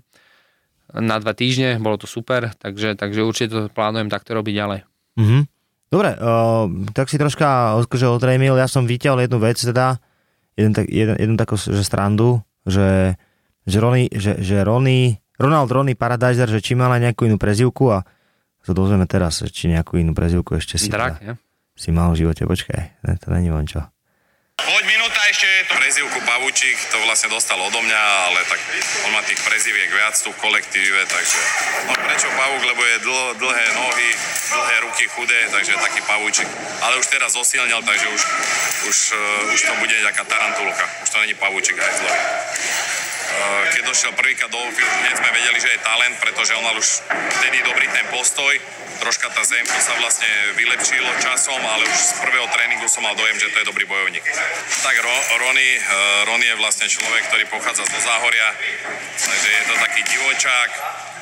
[0.94, 4.80] na dva týždne, bolo to super, takže, takže určite to plánujem takto robiť ďalej.
[5.18, 5.40] Mhm.
[5.94, 10.02] Dobre, uh, tak si troška akože odrejmil, ja som vyťahol jednu vec teda,
[10.58, 13.14] jeden, tak, jeden, jednu takú že strandu, že,
[13.70, 18.02] že, Ronny, že, že Ronny, Ronald Ronny Paradiser, že či mala nejakú inú prezivku a
[18.66, 21.38] sa dozvieme teraz, či nejakú inú prezivku ešte si, Drak, teda-
[21.78, 22.50] si mal v živote.
[22.50, 23.86] Počkaj, ne, to není von čo.
[24.58, 25.13] Poď minúta
[26.44, 28.60] Pavúčik, to vlastne dostal odo mňa, ale tak
[29.08, 31.40] on má tých preziviek viac tu v kolektíve, takže
[31.88, 34.10] no prečo Pavúk, lebo je dl, dlhé nohy,
[34.52, 36.44] dlhé ruky, chudé, takže taký Pavúčik.
[36.84, 38.22] Ale už teraz zosilnil, takže už,
[38.92, 42.12] už, uh, už to bude nejaká tarantulka, už to není Pavúčik aj zlový.
[42.12, 42.93] Uh,
[43.74, 47.02] keď došiel prvýkrát do Ofiu, hneď sme vedeli, že je talent, pretože on mal už
[47.42, 48.54] vtedy dobrý ten postoj,
[49.04, 53.36] troška tá zemko sa vlastne vylepšilo časom, ale už z prvého tréningu som mal dojem,
[53.36, 54.24] že to je dobrý bojovník.
[54.80, 58.48] Tak Ro- Rony, uh, Rony je vlastne človek, ktorý pochádza zo Záhoria,
[59.20, 60.70] takže je to taký divočák,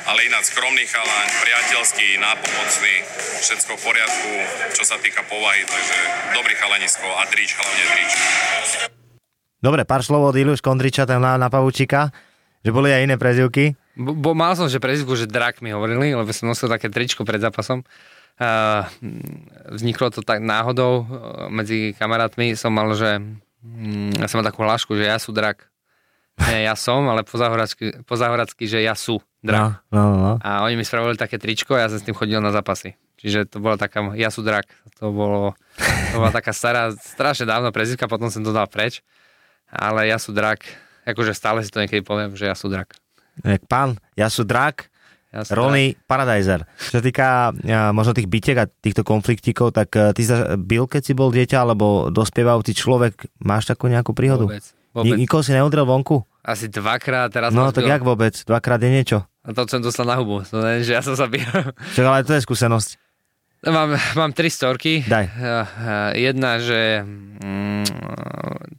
[0.06, 2.94] ale ináč skromný chalan, priateľský, nápomocný,
[3.42, 4.32] všetko v poriadku,
[4.78, 5.96] čo sa týka povahy, takže
[6.38, 8.12] dobrý chalanisko a drič, hlavne drič.
[9.62, 12.10] Dobre, pár slov od Iliuš Kondriča tam na, na Pavúčika,
[12.66, 13.78] že boli aj iné prezivky.
[13.94, 17.22] Bo, bo mal som, že prezivku, že drak mi hovorili, lebo som nosil také tričko
[17.22, 17.86] pred zápasom.
[18.42, 18.82] Uh,
[19.70, 21.06] vzniklo to tak náhodou uh,
[21.46, 22.58] medzi kamarátmi.
[22.58, 23.22] Som mal, že
[23.62, 25.70] mm, ja som mal takú hlášku, že ja sú drak.
[26.42, 29.84] Nie, ja som, ale po záhoracky, po záhoracky že ja sú drak.
[29.92, 30.32] No, no, no.
[30.42, 32.98] A oni mi spravili také tričko a ja som s tým chodil na zápasy.
[33.20, 34.66] Čiže to bola taká, ja sú drak.
[34.98, 35.54] To, bolo,
[36.10, 39.04] to bola taká stará, strašne dávno prezivka, potom som to dal preč.
[39.72, 40.68] Ale ja sú drak.
[41.08, 42.92] Akože stále si to niekedy poviem, že ja sú drak.
[43.66, 44.92] Pán, ja sú drak,
[45.32, 46.68] Ja Ronny Paradiser.
[46.76, 47.56] Čo sa týka
[47.96, 51.64] možno tých bitiek a týchto konfliktíkov, tak a, ty sa byl, keď si bol dieťa,
[51.64, 54.44] alebo dospievajúci človek, máš takú nejakú príhodu?
[54.44, 54.60] Vôbec.
[54.62, 55.16] Ni- vôbec.
[55.24, 56.20] nikoho si neudrel vonku?
[56.44, 58.36] Asi dvakrát, teraz No tak jak vôbec?
[58.44, 59.18] Dvakrát je niečo.
[59.42, 60.44] A to som dostal na hubu.
[60.46, 61.42] To nie, že ja som sa bil.
[61.96, 63.01] Čo, ale to je skúsenosť.
[63.70, 65.06] Mám, mám tri storky.
[65.06, 65.26] Daj.
[65.26, 67.84] Eh, eh, Jedna, že mm,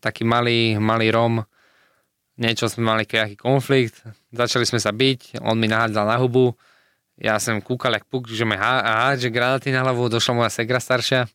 [0.04, 1.46] taký malý, malý Rom,
[2.36, 6.58] niečo sme mali nejaký konflikt, začali sme sa byť, on mi nahádzal na hubu,
[7.22, 10.82] ja som kúkal jak puk, že mi há, hádže granáty na hlavu, došla moja segra
[10.82, 11.30] staršia,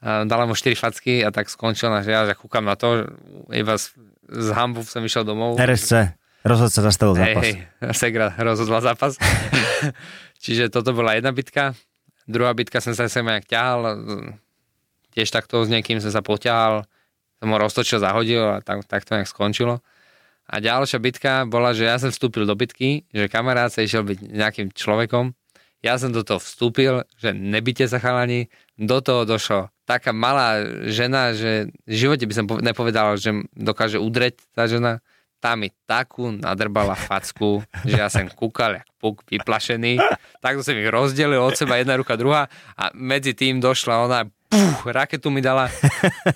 [0.00, 3.04] a dala mu 4 facky a tak skončil, že ja že kúkam na to,
[3.52, 3.92] iba z,
[4.32, 5.60] z hambu som išiel domov.
[5.60, 6.16] RSC.
[6.40, 7.44] Rozhodca zastavil Hej, zápas.
[7.44, 7.54] hej,
[7.92, 9.20] Segra rozhodla zápas.
[10.44, 11.76] Čiže toto bola jedna bitka.
[12.30, 13.98] Druhá bitka som sa sem nejak ťahal.
[15.10, 16.86] Tiež takto s niekým som sa poťahal.
[17.42, 19.82] Som ho roztočil, zahodil a tak, tak to nejak skončilo.
[20.46, 24.18] A ďalšia bitka bola, že ja som vstúpil do bitky, že kamarát sa išiel byť
[24.30, 25.34] nejakým človekom.
[25.80, 28.52] Ja som do toho vstúpil, že nebyte sa chalani.
[28.76, 33.98] Do toho došlo taká malá žena, že v živote by som pove- nepovedal, že dokáže
[33.98, 35.02] udreť tá žena
[35.40, 39.96] tá mi takú nadrbala facku, že ja som kúkal jak puk vyplašený.
[40.44, 44.84] Takto som ich rozdelil od seba jedna ruka, druhá a medzi tým došla ona puf,
[44.84, 45.72] raketu mi dala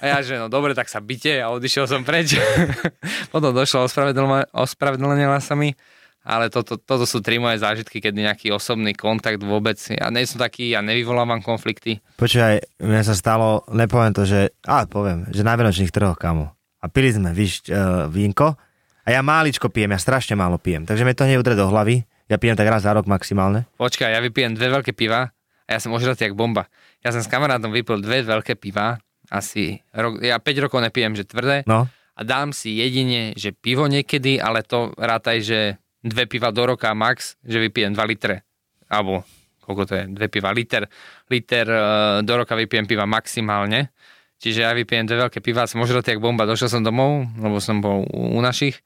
[0.00, 2.40] a ja, že no dobre, tak sa byte a odišiel som preč.
[3.34, 5.76] Potom ospravedlnila, ospravedlnila sa mi,
[6.24, 10.40] ale toto, toto sú tri moje zážitky, keď nejaký osobný kontakt vôbec, ja nie som
[10.40, 12.00] taký, ja nevyvolávam konflikty.
[12.16, 16.48] Počúvaj, mne sa stalo, nepoviem to, že, ale poviem, že na Vianočných trhoch, kamo.
[16.80, 18.56] A pili sme, víš, uh, vínko
[19.04, 22.08] a ja máličko pijem, ja strašne málo pijem, takže mi to neudre do hlavy.
[22.24, 23.68] Ja pijem tak raz za rok maximálne.
[23.76, 25.28] Počkaj, ja vypijem dve veľké piva
[25.68, 26.72] a ja som ožratý jak bomba.
[27.04, 28.96] Ja som s kamarátom vypil dve veľké piva,
[29.28, 33.90] asi rok, ja 5 rokov nepijem, že tvrdé, No, a dám si jedine, že pivo
[33.90, 35.58] niekedy, ale to rátaj, že
[35.98, 38.46] dve piva do roka max, že vypijem 2 litre.
[38.86, 39.26] Alebo
[39.64, 40.84] koľko to je, dve piva, liter,
[41.32, 41.82] liter eh,
[42.22, 43.90] do roka vypijem piva maximálne.
[44.38, 47.80] Čiže ja vypijem dve veľké piva, som ožratý jak bomba, došiel som domov, lebo som
[47.80, 48.84] bol u, u našich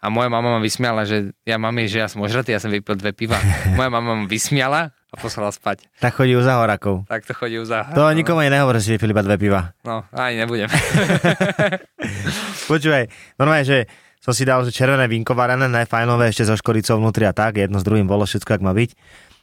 [0.00, 2.96] a moja mama ma vysmiala, že ja mami, že ja som ožratý, ja som vypil
[2.96, 3.36] dve piva.
[3.76, 5.92] Moja mama ma vysmiala a poslala spať.
[6.00, 7.04] tak chodí u zahorakov.
[7.04, 7.84] Tak to chodí za...
[7.92, 9.76] To nikomu aj nehovorí, že si vypili iba dve piva.
[9.84, 10.72] No, ani nebudem.
[12.70, 13.78] Počúvaj, normálne, že
[14.24, 17.60] som si dal že červené vínko varené, ne, fajnové, ešte so škoricou vnútri a tak,
[17.60, 18.90] jedno s druhým bolo všetko, ak má byť.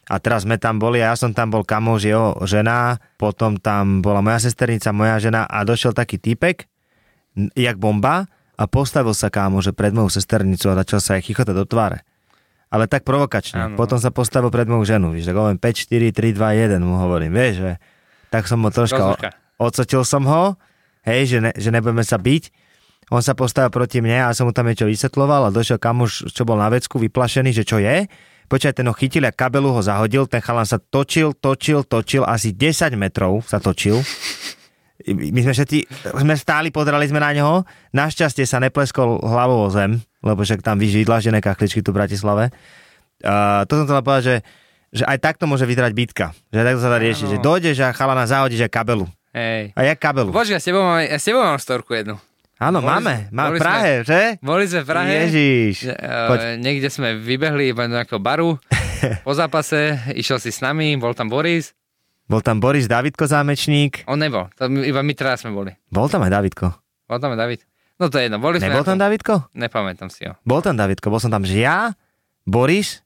[0.08, 4.00] A teraz sme tam boli a ja som tam bol kamož, jeho žena, potom tam
[4.00, 6.64] bola moja sesternica, moja žena a došiel taký týpek,
[7.54, 8.26] jak bomba
[8.58, 12.02] a postavil sa kámo, že pred moju sesternicu a začal sa aj chichotať do tváre.
[12.68, 13.72] Ale tak provokačne.
[13.72, 13.74] Áno.
[13.78, 17.00] Potom sa postavil pred moju ženu, víš, tak hovorím 5, 4, 3, 2, 1 mu
[17.00, 17.72] hovorím, vieš, že
[18.28, 19.16] tak som mu troška,
[19.56, 20.58] odsotil som ho,
[21.06, 22.68] hej, že, ne, že nebudeme sa byť.
[23.08, 26.44] On sa postavil proti mne a som mu tam niečo vysvetloval a došiel kamuš, čo
[26.44, 28.04] bol na vecku, vyplašený, že čo je.
[28.52, 32.52] Počkaj, ten ho chytil a kabelu ho zahodil, ten chalan sa točil, točil, točil, asi
[32.52, 34.04] 10 metrov sa točil.
[35.06, 35.78] My sme všetci,
[36.18, 37.62] sme stáli, pozerali sme na neho,
[37.94, 42.50] našťastie sa nepleskol hlavou o zem, lebo však tam vyžiť dlažené kachličky tu v Bratislave.
[43.22, 44.36] Uh, to som chcel povedať, že,
[44.90, 46.26] že aj takto môže vyzerať bitka.
[46.50, 49.06] Že takto sa dá riešiť, že dojdeš a chalana zahodíš aj kabelu.
[49.30, 49.70] Hej.
[49.78, 50.34] A jak kabelu.
[50.34, 52.18] Počkaj, s tebou mám, s tebou mám storku jednu.
[52.58, 53.14] Áno, Boli máme.
[53.30, 54.20] sme- Má v Prahe, že?
[54.42, 55.10] Boli sme v Prahe.
[55.14, 55.94] Ježiš.
[55.94, 58.58] Uh, niekde sme vybehli iba do nejakého baru.
[59.26, 61.70] po zápase išiel si s nami, bol tam Boris.
[62.28, 64.04] Bol tam Boris Davidko Zámečník.
[64.04, 65.72] On nebol, to iba my traja sme boli.
[65.88, 66.66] Bol tam aj Davidko.
[67.04, 67.60] Bol tam aj David.
[67.96, 68.68] No to je jedno, boli sme...
[68.68, 69.48] Nebol tam Davidko?
[69.52, 70.36] Nepamätám si ho.
[70.42, 71.08] Bol tam Davidko.
[71.08, 71.96] Bol som tam, že ja,
[72.44, 73.00] Boris,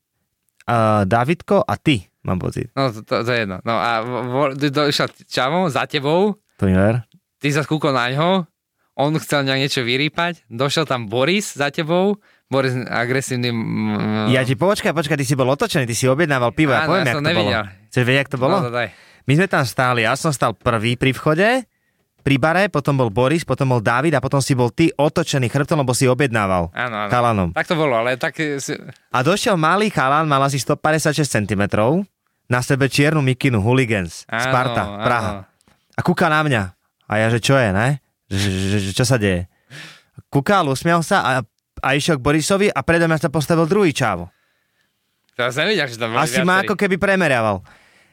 [0.67, 2.69] uh, Davidko a ty, mám pocit.
[2.73, 3.63] No to, to, to je jedno.
[3.63, 7.07] No a vo- vo- ty to išiel čavom za tebou, To mi ver.
[7.39, 8.45] ty sa skúkol na ňo,
[8.93, 13.49] on chcel nejak niečo vyrýpať, došiel tam Boris za tebou, Boris agresívny...
[14.29, 17.07] Ja ti počkaj, počkaj, ty si bol otočený, ty si objednával pivo, ja Áno, poviem,
[17.07, 17.49] ja jak to nevidel.
[17.65, 17.89] bolo.
[17.89, 18.57] Chceš vedieť, jak to bolo?
[18.59, 18.89] No, to daj.
[19.23, 21.65] My sme tam stáli, ja som stal prvý pri vchode,
[22.21, 25.75] pri bare, potom bol Boris, potom bol David a potom si bol ty otočený chrbtom,
[25.77, 27.11] lebo si objednával Áno, áno.
[27.11, 27.49] chalanom.
[27.51, 28.35] Tak to bolo, ale tak...
[28.37, 28.63] eh,
[29.11, 31.63] A došiel malý chalan, mal asi 156 cm,
[32.47, 35.03] na sebe čiernu mikinu, hooligans, Áno, Sparta, áno.
[35.03, 35.31] Praha.
[35.93, 36.63] A kúka na mňa.
[37.05, 37.99] A ja, že čo je, ne?
[38.27, 39.51] Že, že, že čo sa deje?
[40.29, 41.33] Kúkal, usmial sa a,
[41.79, 44.31] a išiel k Borisovi a predo mňa sa postavil druhý čávo.
[45.33, 46.65] Teraz nevidia, že tam boli Asi ma viacerí.
[46.65, 47.65] ako keby premeriaval.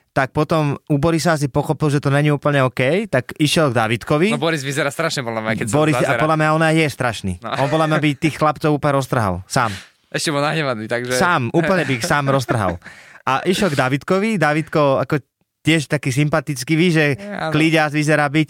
[0.09, 4.33] Tak potom u Borisa asi pochopil, že to není úplne OK, tak išiel k Davidkovi.
[4.33, 7.33] No Boris vyzerá strašne podľa mňa, keď sa Boris, a podľa mňa on je strašný.
[7.39, 7.49] No.
[7.61, 9.45] On podľa mňa by tých chlapcov úplne roztrhal.
[9.45, 9.69] Sám.
[10.09, 11.13] Ešte bol nahnevaný, takže...
[11.13, 12.81] Sám, úplne by ich sám roztrhal.
[13.29, 15.21] A išiel k Davidkovi, Davidko ako
[15.61, 17.53] tiež taký sympatický, ví, že Áno.
[17.53, 18.49] klíďas vyzerá byť.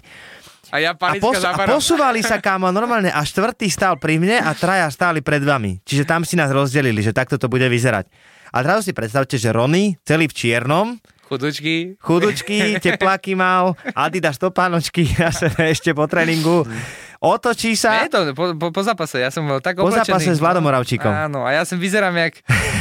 [0.71, 4.53] A ja A, pos- a posúvali sa kámo normálne a štvrtý stál pri mne a
[4.53, 5.81] traja stáli pred vami.
[5.83, 8.07] Čiže tam si nás rozdelili, že takto to bude vyzerať.
[8.53, 10.95] A teraz si predstavte, že Rony, celý v čiernom,
[11.29, 11.93] Chudučky.
[12.01, 16.65] chudučky, tepláky mal, Adidas topánočky na sebe ešte po tréningu.
[17.19, 20.07] Otočí sa, Nie, to po, po, po zápase, ja som bol tak Po oblečený.
[20.07, 21.11] zápase s Vladom Moravčíkom.
[21.27, 22.39] Áno, a ja som vyzerám jak,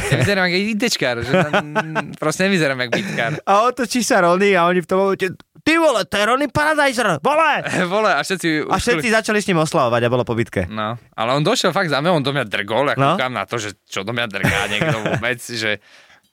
[0.09, 1.75] ja vyzerám jak ITčkár, že tam,
[2.15, 3.31] proste nevyzerám jak bitkár.
[3.37, 5.27] a otočí sa Rony a oni v tom momente,
[5.59, 7.51] ty vole, to je Ronny Paradiser, vole!
[7.91, 8.63] Vole, a všetci...
[8.65, 10.65] A všetci začali s ním oslavovať a bolo po bitke.
[10.65, 13.19] No, ale on došiel fakt za mňa, on do mňa drgol, ja No.
[13.19, 15.83] na to, že čo do mňa drgá niekto vôbec, že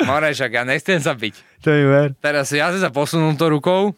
[0.04, 1.34] more, však ja nechcem sa byť.
[1.64, 2.08] To je ver.
[2.20, 3.96] Teraz ja sa posunul to rukou,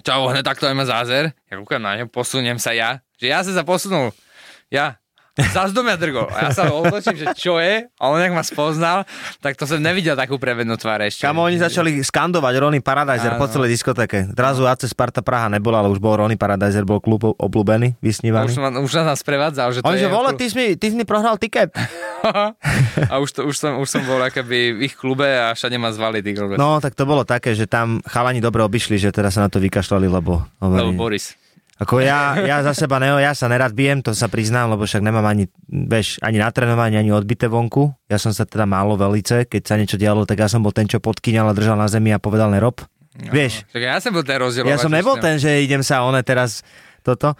[0.00, 3.44] čau, hneď takto aj má zázer, ja kúkam na ňo, posuniem sa ja, že ja
[3.44, 4.16] sa posunul,
[4.72, 4.96] ja,
[5.34, 6.30] Zas do mňa drgol.
[6.30, 7.90] A ja sa otočím, že čo je?
[7.98, 9.02] A on, jak ma spoznal,
[9.42, 11.26] tak to som nevidel takú prevednú tvár ešte.
[11.26, 14.30] Kamo, oni začali skandovať Ronny Paradiser po celej diskotéke.
[14.30, 18.46] Zrazu AC Sparta Praha nebola, ale už bol Ronny Paradiser, bol klub obľúbený, vysnívaný.
[18.46, 20.06] Už, ma, už nás sprevádzal, že to On je...
[20.06, 21.74] že vole, ty si, mi, ty si mi prohral tiket.
[23.10, 25.90] a už, to, už, som, už som bol akoby v ich klube a všade ma
[25.90, 26.62] zvali, kokos.
[26.62, 29.58] No, tak to bolo také, že tam chalani dobre obišli, že teda sa na to
[29.58, 30.46] vykašľali, lebo...
[30.62, 31.34] Lebo Boris.
[31.74, 35.02] Ako ja, ja za seba ne, ja sa nerad bijem, to sa priznám, lebo však
[35.02, 37.90] nemám ani, vieš, ani na trénovanie, ani odbité vonku.
[38.06, 40.86] Ja som sa teda málo velice, keď sa niečo dialo, tak ja som bol ten,
[40.86, 42.78] čo podkyňal a držal na zemi a povedal nerob.
[43.14, 44.70] Vieš, Tak ja som bol ten rozdielovač.
[44.70, 46.62] ja som nebol ten, že idem sa one teraz
[47.02, 47.34] toto.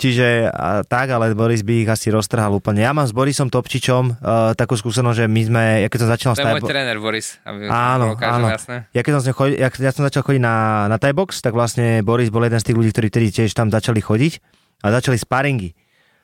[0.00, 2.80] Čiže a, tak, ale Boris by ich asi roztrhal úplne.
[2.80, 6.32] Ja mám s Borisom Topčičom uh, takú skúsenosť, že my sme, ja keď som začal
[6.32, 7.36] To je môj Skype- tréner, Boris.
[7.44, 8.56] Aby Áno, každému áno.
[8.56, 8.76] Jasné.
[8.96, 11.52] Ja keď som sa chodil, ja, ja som začal chodiť na, na Thai box, tak
[11.52, 14.32] vlastne Boris bol jeden z tých ľudí, ktorí vtedy tiež tam začali chodiť
[14.80, 15.76] a začali sparingy.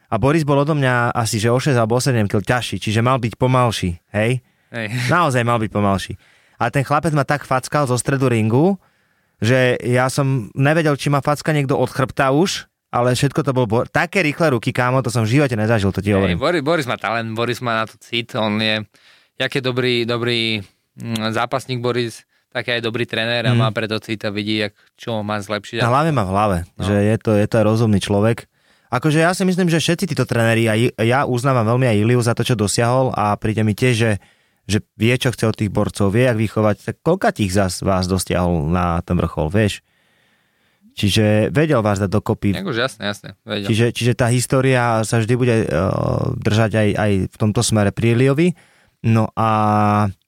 [0.09, 3.05] A Boris bol odo mňa asi že o 6 alebo o 7 kg ťažší, čiže
[3.05, 4.41] mal byť pomalší, hej?
[4.73, 4.87] Hej.
[5.12, 6.17] Naozaj mal byť pomalší.
[6.57, 8.81] A ten chlapec ma tak fackal zo stredu ringu,
[9.37, 12.65] že ja som nevedel, či ma facka niekto od chrbta už,
[12.96, 13.66] ale všetko to bol...
[13.66, 16.37] Bo- také rýchle ruky, kámo, to som v živote nezažil, to ti hovorím.
[16.37, 18.80] Boris, Boris má talent, Boris má na to cit, on je,
[19.37, 20.64] jaký dobrý, dobrý
[20.96, 23.59] mm, zápasník Boris, tak aj dobrý tréner a Mm.
[23.59, 25.78] má preto cit a vidí, jak, čo má zlepšiť.
[25.78, 26.82] Na hlave má v hlave, No.
[26.82, 28.48] že je to, je to aj rozumný človek.
[28.88, 32.32] Akože ja si myslím, že všetci títo tréneri, a ja uznávam veľmi aj Iliu za
[32.32, 34.12] to, čo dosiahol a príde mi tiež, že,
[34.64, 38.06] že vie, čo chce od tých borcov, vie, jak vychovať, tak koľka tých zás vás
[38.06, 39.82] dosiahol na ten vrchol, vieš?
[40.96, 42.56] Čiže vedel vás dať dokopy.
[42.56, 43.28] Akože jasné, jasné.
[43.44, 43.68] Vedel.
[43.68, 48.16] Čiže, čiže tá história sa vždy bude uh, držať aj, aj v tomto smere pri
[48.16, 48.56] Iliovi.
[49.04, 49.48] No a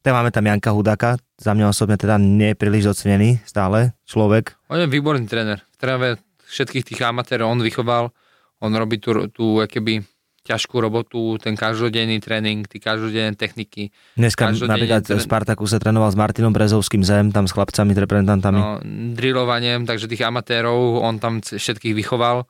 [0.04, 4.60] tak máme tam Janka Hudáka, za mňa osobne teda nie je príliš ocenený stále človek.
[4.68, 5.64] On je výborný tréner.
[5.72, 6.20] V trénere
[6.52, 8.12] všetkých tých amatérov on vychoval,
[8.60, 10.04] on robí tú, tú keby
[10.48, 13.92] ťažkú robotu, ten každodenný tréning, tie každodenné techniky.
[14.16, 18.56] Dneska napríklad tre- v Spartaku sa trénoval s Martinom Brezovským zem, tam s chlapcami, reprezentantami.
[18.56, 18.80] No.
[19.12, 22.48] Drillovaniem, takže tých amatérov on tam všetkých vychoval.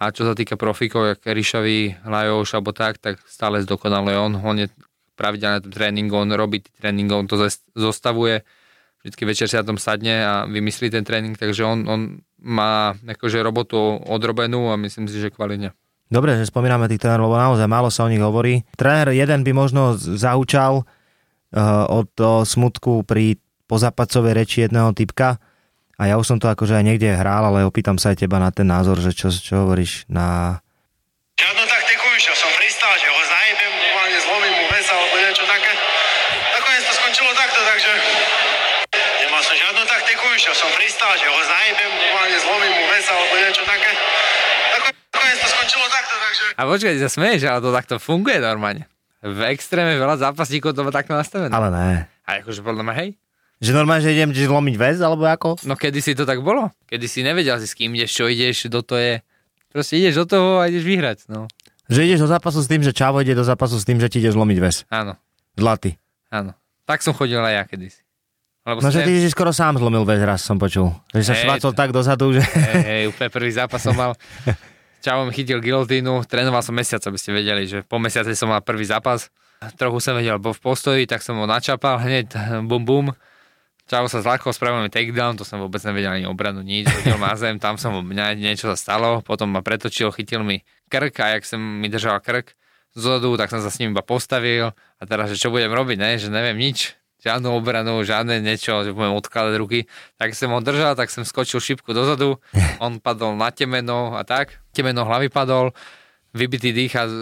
[0.00, 4.32] A čo sa týka profíkov, jak Ríšovi, Lajoš alebo tak, tak stále zdokonaluje on.
[4.40, 4.70] On je
[5.12, 7.36] pravidelne na tom tréningu, on robí tréning, on to
[7.76, 8.40] zostavuje.
[9.04, 12.00] Vždycky večer si na tom sadne a vymyslí ten tréning, takže on, on
[12.40, 13.76] má akože robotu
[14.08, 15.76] odrobenú a myslím si, že kvalitne.
[16.10, 18.66] Dobre, že spomíname tých trénerov, lebo naozaj málo sa o nich hovorí.
[18.74, 23.38] Tréner jeden by možno zaučal uh, od uh, smutku pri
[23.70, 25.38] pozápacovej reči jedného typka
[25.94, 28.50] a ja už som to akože aj niekde hral, ale opýtam sa aj teba na
[28.50, 30.58] ten názor, že čo, čo hovoríš na...
[31.38, 31.46] Ja
[32.80, 35.72] pristal, že ho zajebem, normálne zlomím mu vec alebo niečo také.
[36.56, 37.92] Nakoniec to skončilo takto, takže
[39.20, 43.34] nemal som žiadnu taktiku, išiel som pristal, že ho zajebem, normálne zlomím mu vec alebo
[43.36, 43.92] niečo také.
[46.00, 46.44] Takto, takže...
[46.54, 48.88] A počkaj, sa smeješ, ale to takto funguje normálne.
[49.20, 51.52] V extréme veľa zápasníkov to má takto nastavené.
[51.52, 52.08] Ale ne.
[52.24, 53.10] A akože podľa mňa, hej.
[53.60, 55.60] Že normálne, že idem zlomiť väz, alebo ako?
[55.64, 56.72] No kedy si to tak bolo?
[56.88, 59.20] Kedy si nevedel si s kým ideš, čo ideš, do to je.
[59.68, 61.44] Proste ideš do toho a ideš vyhrať, no.
[61.86, 64.16] Že ideš do zápasu s tým, že Čavo ide do zápasu s tým, že ti
[64.18, 64.88] ide zlomiť väz.
[64.88, 65.20] Áno,
[65.52, 66.00] Zlatý.
[66.28, 66.56] áno.
[66.88, 68.00] Tak som chodil aj ja kedysi.
[68.60, 70.90] Lebo No, som že ty si skoro sám zlomil väz, raz som počul.
[71.10, 72.40] Že sa Hej, švacol to- tak dozadu, že...
[72.40, 74.16] Hej, hej, úplne prvý zápas som mal.
[75.00, 78.60] Čavo mi chytil gilotínu, trénoval som mesiac, aby ste vedeli, že po mesiaci som mal
[78.60, 79.32] prvý zápas.
[79.80, 82.36] Trochu som vedel, bol v postoji, tak som ho načapal hneď,
[82.68, 83.06] bum bum.
[83.88, 87.34] Čavo sa zľahko spravil mi takedown, to som vôbec nevedel ani obranu, nič, hodil ma
[87.34, 91.42] zem, tam som mňa niečo sa stalo, potom ma pretočil, chytil mi krk a jak
[91.48, 92.54] som mi držal krk
[92.94, 96.10] zozadu, tak som sa s ním iba postavil a teraz, že čo budem robiť, ne,
[96.22, 99.84] že neviem nič, žiadnu obranu, žiadne niečo, že budem odkladať ruky,
[100.16, 102.40] tak som ho držal, tak som skočil šipku dozadu,
[102.84, 105.76] on padol na temeno a tak, temeno hlavy padol,
[106.32, 107.12] vybitý dých a e,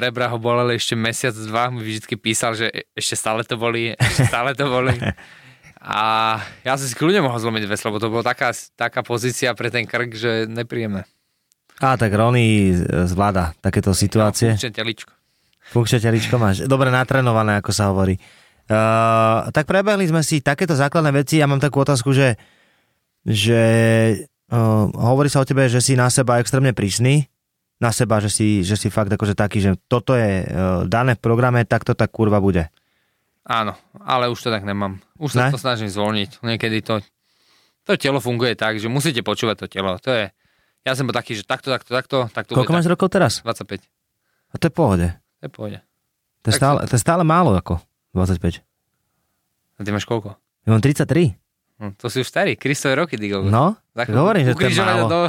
[0.00, 3.96] rebra ho boleli ešte mesiac, dva, mi vždy písal, že e- ešte stále to boli,
[3.96, 4.94] ešte stále to boli.
[5.78, 6.36] A
[6.66, 9.86] ja som si kľudne mohol zlomiť ves, lebo to bola taká, taká pozícia pre ten
[9.86, 11.06] krk, že nepríjemné.
[11.78, 12.74] Á, tak Rony
[13.06, 14.58] zvláda takéto situácie.
[14.58, 15.12] Funkčné teličko.
[15.70, 16.66] Funkčné teličko máš.
[16.66, 18.18] Dobre natrenované, ako sa hovorí.
[18.68, 21.40] Uh, tak prebehli sme si takéto základné veci.
[21.40, 22.36] Ja mám takú otázku, že,
[23.24, 23.60] že
[24.52, 27.32] uh, hovorí sa o tebe, že si na seba extrémne prísny.
[27.80, 30.48] Na seba, že si, že si fakt akože taký, že toto je uh,
[30.84, 32.68] dané v programe, tak to tak kurva bude.
[33.48, 33.72] Áno,
[34.04, 35.00] ale už to tak nemám.
[35.16, 35.54] Už sa Ne?
[35.54, 36.44] to snažím zvolniť.
[36.44, 37.00] Niekedy to,
[37.88, 39.96] to telo funguje tak, že musíte počúvať to telo.
[40.04, 40.28] To je,
[40.84, 42.92] ja som bol taký, že takto, takto, takto, tak to Koľko máš tak.
[42.92, 43.32] rokov teraz?
[43.40, 43.80] 25.
[44.52, 45.08] A to je pohode.
[45.40, 45.78] To je pohode.
[46.44, 47.80] To je, stále, to je stále málo ako
[48.18, 48.64] 25.
[49.78, 50.34] A ty máš koľko?
[50.66, 51.38] Ja mám 33.
[51.78, 53.30] Hm, to si už starý, Kristové roky, ty.
[53.30, 55.06] No, tak hovorím, že to je málo.
[55.06, 55.20] do...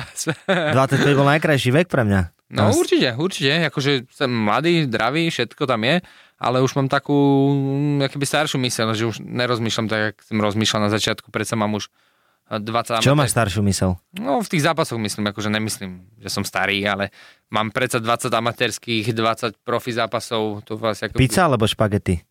[0.49, 2.21] 25 bol najkrajší vek pre mňa.
[2.49, 3.69] No Teraz- určite, určite.
[3.69, 6.01] Akože som mladý, zdravý, všetko tam je,
[6.41, 7.13] ale už mám takú,
[7.53, 11.77] mm, akoby staršiu myseľ, že už nerozmýšľam tak, jak som rozmýšľal na začiatku, predsa mám
[11.77, 11.93] už
[12.49, 14.01] 20 Čo amatér- máš staršiu mysel?
[14.17, 17.13] No v tých zápasoch myslím, akože nemyslím, že som starý, ale
[17.53, 21.21] mám predsa 20 amatérských, 20 profi zápasov, to vás ako...
[21.21, 22.25] Pizza alebo špagety?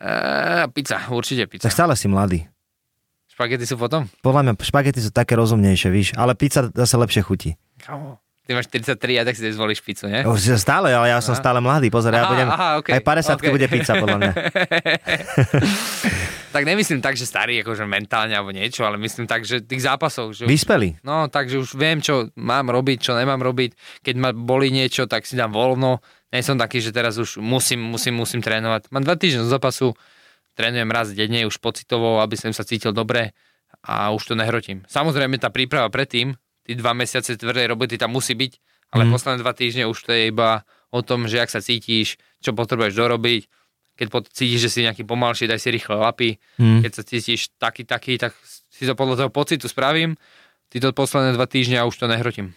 [0.00, 1.68] Eee, pizza, určite pizza.
[1.68, 2.48] Tak stále si mladý.
[3.28, 4.08] Špagety sú potom?
[4.24, 7.50] Podľa mňa špagety sú také rozumnejšie, víš, ale pizza zase lepšie chutí.
[7.84, 8.16] Kamo.
[8.48, 10.26] Ty máš 33 a tak si zvolíš pizzu, nie?
[10.26, 13.38] Už stále, ale ja som stále mladý, pozor, ja Aha, budem, aha, okej, aj 50
[13.38, 13.52] okej.
[13.52, 14.32] bude pizza podľa mňa.
[16.50, 20.34] tak nemyslím tak, že starý, akože mentálne alebo niečo, ale myslím tak, že tých zápasov,
[20.34, 20.98] že už, Vyspelý.
[21.00, 23.74] no, takže už viem, čo mám robiť, čo nemám robiť.
[24.02, 26.02] Keď ma boli niečo, tak si dám voľno.
[26.30, 28.90] Nie som taký, že teraz už musím, musím, musím trénovať.
[28.90, 29.94] Mám dva týždne z zápasu,
[30.54, 33.32] trénujem raz denne už pocitovo, aby som sa cítil dobre
[33.80, 34.82] a už to nehrotím.
[34.86, 38.52] Samozrejme tá príprava predtým, tí dva mesiace tvrdej roboty tam musí byť,
[38.90, 39.10] ale Mhm.
[39.10, 42.98] posledné dva týždne už to je iba o tom, že ak sa cítiš, čo potrebuješ
[42.98, 43.42] dorobiť,
[44.00, 46.80] keď cítiš, že si nejaký pomalší, daj si rýchle lapy, Hm.
[46.80, 48.32] keď sa cítiš taký, taký, tak
[48.72, 50.16] si to podľa toho pocitu spravím,
[50.72, 52.56] títo posledné dva týždne a už to nehrotím.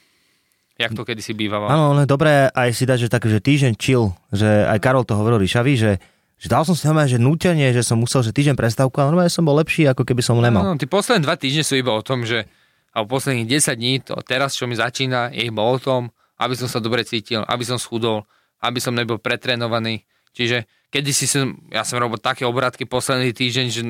[0.79, 1.69] Jak to kedysi bývalo.
[1.69, 5.13] Áno, ale dobré aj si dať, že tak, že týždeň chill, že aj Karol to
[5.13, 5.91] hovoril Ríšavi, že,
[6.39, 9.29] že dal som si normálne, že nútenie, že som musel, že týždeň prestávku, ale normálne
[9.29, 10.65] som bol lepší, ako keby som nemal.
[10.65, 12.49] No, tí posledné dva týždne sú iba o tom, že
[12.89, 16.09] alebo posledných 10 dní, to teraz, čo mi začína, je iba o tom,
[16.41, 18.25] aby som sa dobre cítil, aby som schudol,
[18.61, 20.05] aby som nebol pretrénovaný.
[20.33, 23.81] Čiže kedy si som, ja som robil také obrátky posledný týždeň, že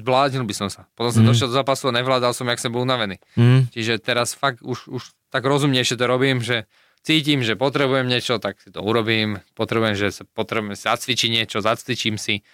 [0.00, 0.84] zbláznil by som sa.
[0.92, 1.28] Potom som Mhm.
[1.32, 3.16] došiel do zápasu a nevládal som, jak som bol unavený.
[3.32, 3.68] Mm.
[3.72, 6.68] Čiže teraz fakt už, už tak rozumnejšie to robím, že
[7.00, 9.40] cítim, že potrebujem niečo, tak si to urobím.
[9.56, 12.44] Potrebujem, že sa potrebujem si zacvičiť niečo, zacvičím si.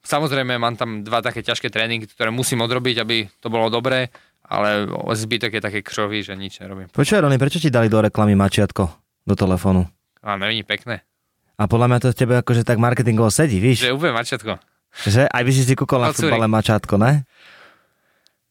[0.00, 4.08] Samozrejme, mám tam dva také ťažké tréningy, ktoré musím odrobiť, aby to bolo dobré,
[4.42, 6.88] ale zbytok je také křový, že nič nerobím.
[6.88, 8.90] Počuj, Rony, prečo ti dali do reklamy mačiatko
[9.28, 9.84] do telefónu?
[10.24, 11.04] A není pekné.
[11.60, 13.84] A podľa mňa to tebe akože tak marketingovo sedí, víš?
[13.84, 14.56] Že úplne mačiatko.
[15.04, 17.28] Že aj by si si kúkol na futbale mačátko, ne?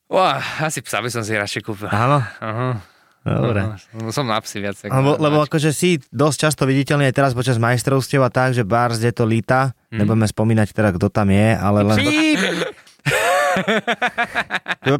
[0.05, 1.89] Uá, asi psa by som si radšej kúpil.
[1.89, 2.81] Áno, Aha.
[3.25, 3.61] dobre.
[3.97, 4.77] No, som na psy viac.
[4.85, 9.01] Lebo, lebo akože si dosť často viditeľný aj teraz počas majstrovstiev a tak, že Bars,
[9.01, 10.05] kde to líta, Hmm.
[10.05, 11.97] nebudeme spomínať teda, kto tam je, ale len...
[11.97, 12.41] Píp!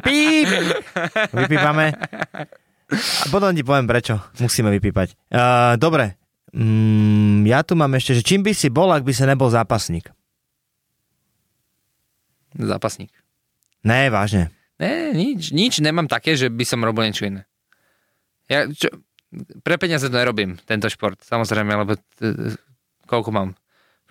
[0.02, 0.48] Píp!
[1.30, 1.94] Vypípame.
[2.90, 4.18] A potom ti poviem prečo.
[4.42, 5.14] Musíme vypípať.
[5.30, 6.19] Uh, dobre.
[6.50, 10.10] Mm, ja tu mám ešte, že čím by si bol, ak by si nebol zápasník?
[12.58, 13.14] Zápasník.
[13.86, 14.50] Ne, vážne.
[14.82, 17.46] Ne, nič, nič nemám také, že by som robil niečo iné.
[18.50, 18.90] Ja, čo,
[19.62, 22.58] pre peniaze to nerobím, tento šport, samozrejme, lebo t-
[23.06, 23.50] koľko mám?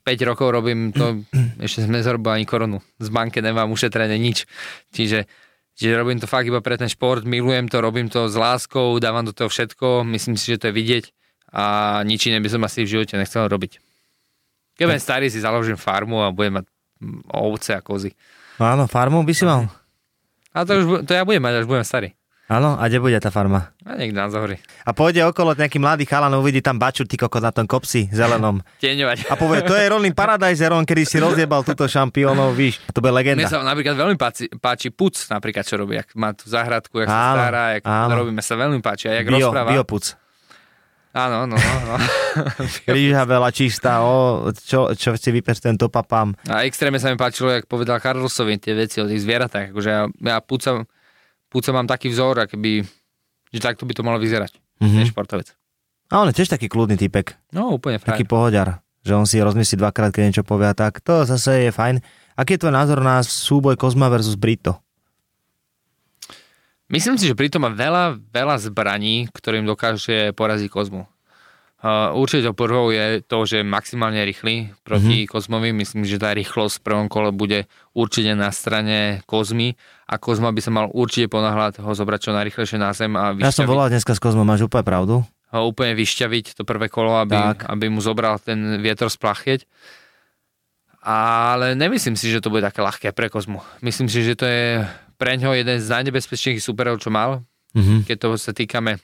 [0.08, 1.20] 5 rokov robím to,
[1.66, 2.80] ešte sme nezarobil ani korunu.
[3.04, 4.48] Z banke nemám ušetrené nič.
[4.96, 5.28] Čiže,
[5.76, 9.28] čiže robím to fakt iba pre ten šport, milujem to, robím to s láskou, dávam
[9.28, 11.06] do toho všetko, myslím si, že to je vidieť
[11.50, 11.64] a
[12.06, 13.82] nič iné by som asi v živote nechcel robiť.
[14.78, 16.66] Keď budem starý, si založím farmu a budem mať
[17.04, 18.16] mm, ovce a kozy.
[18.60, 19.68] Áno, farmu by si mal.
[20.56, 22.10] A to, už, to ja budem mať, až budem starý.
[22.50, 23.78] Áno, a kde bude tá farma?
[23.86, 24.58] A niekde na zohry.
[24.82, 28.66] A pôjde okolo nejaký mladý chalan, uvidí tam baču, ty kokot na tom kopci zelenom.
[28.82, 29.30] Tieňovať.
[29.30, 33.14] A povie, to je Rolling Paradiser, on kedy si rozjebal túto šampiónov, víš, to bude
[33.14, 33.45] legenda.
[33.45, 37.14] Mne sa napríklad veľmi páči, páči Puc, napríklad, čo robí, jak má tú záhradku, jak
[37.14, 38.14] sa Áno, stará, jak áno.
[38.18, 39.70] robíme sa veľmi páči, a jak Bio, rozpráva.
[39.70, 40.04] biopuc.
[41.20, 41.95] Áno, no, no.
[42.88, 46.32] Ríža veľa čistá, o, čo, čo si vypeš ten topapám.
[46.47, 49.76] A extrémne sa mi páčilo, jak povedal Carlosovi tie veci o tých zvieratách.
[49.76, 50.88] Akože ja, ja Puca,
[51.47, 52.88] Puca mám taký vzor, akoby,
[53.49, 54.55] že takto by to malo vyzerať.
[54.80, 55.03] Mm-hmm.
[55.03, 55.09] Mhm.
[55.11, 55.47] Športovec.
[56.09, 58.32] A on je tiež taký kľudný typek, No, úplne taký frajer.
[58.32, 58.70] pohodiar,
[59.03, 61.03] že on si rozmyslí dvakrát, keď niečo povie a tak.
[61.05, 62.01] To zase je fajn.
[62.34, 64.80] Aký je tvoj názor na súboj Kozma versus Brito?
[66.90, 71.06] Myslím si, že pritom má veľa, veľa zbraní, ktorým dokáže poraziť Kozmu.
[71.80, 75.32] Uh, určite prvou je to, že je maximálne rýchly proti mm-hmm.
[75.32, 75.72] Kozmovi.
[75.72, 80.60] Myslím, že tá rýchlosť v prvom kole bude určite na strane Kozmy a Kozma by
[80.60, 83.88] sa mal určite ponáhľať ho zobrať čo najrychlejšie na zem a Ja som vyšťaviť, volal
[83.96, 85.24] dneska s Kozmom, máš úplne pravdu.
[85.24, 87.72] ho úplne vyšťaviť to prvé kolo, aby, Tak.
[87.72, 89.64] aby mu zobral ten vietor splachieť.
[91.00, 93.64] Ale nemyslím si, že to bude také ľahké pre Kozmu.
[93.80, 94.84] Myslím si, že to je
[95.20, 97.43] pre ňo jeden z najnebezpečnejších superov, čo mal.
[97.76, 98.07] Mhm.
[98.07, 99.03] Keď toho sa týkame,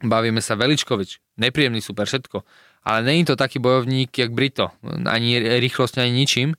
[0.00, 2.42] bavíme sa Veličkovič, nepríjemný super, všetko.
[2.88, 4.72] Ale není to taký bojovník, jak Brito.
[5.04, 6.56] Ani rýchlosť, ani ničím.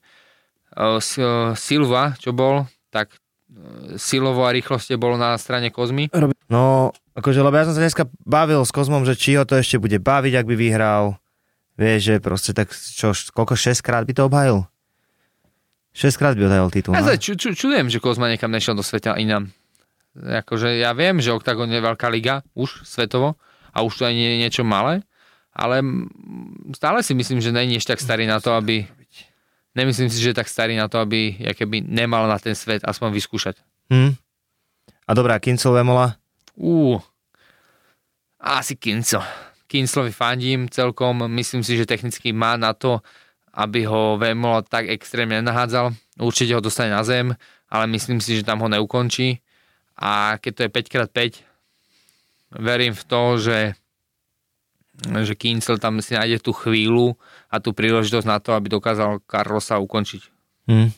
[1.58, 3.10] Silva, čo bol, tak
[3.98, 6.06] silovo a rýchlosti bolo na strane Kozmy.
[6.46, 9.82] No, akože, lebo ja som sa dneska bavil s Kozmom, že či ho to ešte
[9.82, 11.18] bude baviť, ak by vyhral.
[11.74, 14.69] Vieš, že proste tak, čo, koľko, 6 krát by to obhajil?
[15.92, 16.92] 6 krát by obhajil titul.
[16.94, 17.10] Ja no?
[17.10, 19.50] sa ču, ču, čudujem, že Kozma niekam nešiel do sveta inám.
[20.14, 23.38] Akože ja viem, že Octagon je veľká liga, už svetovo,
[23.70, 25.06] a už to aj nie je niečo malé,
[25.54, 25.82] ale
[26.74, 28.86] stále si myslím, že není ešte tak starý na to, aby...
[29.70, 32.82] Nemyslím si, že je tak starý na to, aby ja keby nemal na ten svet
[32.82, 33.54] aspoň vyskúšať.
[33.94, 34.18] Hm?
[35.06, 36.18] A dobrá, Kincel Vemola?
[36.58, 36.98] Ú,
[38.40, 39.20] asi Kinco.
[39.68, 43.04] Kinclovi fandím celkom, myslím si, že technicky má na to,
[43.54, 45.94] aby ho Vemola tak extrémne nenahádzal.
[46.22, 47.34] Určite ho dostane na zem,
[47.66, 49.42] ale myslím si, že tam ho neukončí.
[50.00, 51.18] A keď to je 5x5,
[52.56, 53.58] verím v to, že
[55.00, 57.16] že Kincel tam si nájde tú chvíľu
[57.48, 60.22] a tú príležitosť na to, aby dokázal Carlosa ukončiť.
[60.68, 60.92] Hm?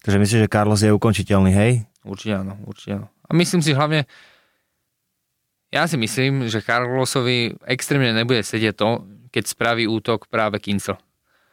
[0.00, 1.72] Takže myslíš, že Carlos je ukončiteľný, hej?
[2.06, 3.06] Určite áno, určite áno.
[3.26, 4.08] A myslím si hlavne,
[5.74, 10.96] ja si myslím, že Carlosovi extrémne nebude sedieť to, keď spraví útok práve Kincel.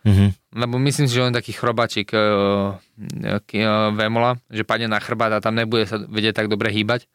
[0.08, 0.56] Mhm.
[0.56, 5.44] Lebo myslím si, že on taký chrobačik uh, uh, Vemola, že padne na chrbát a
[5.44, 7.12] tam nebude sa vedieť tak dobre hýbať.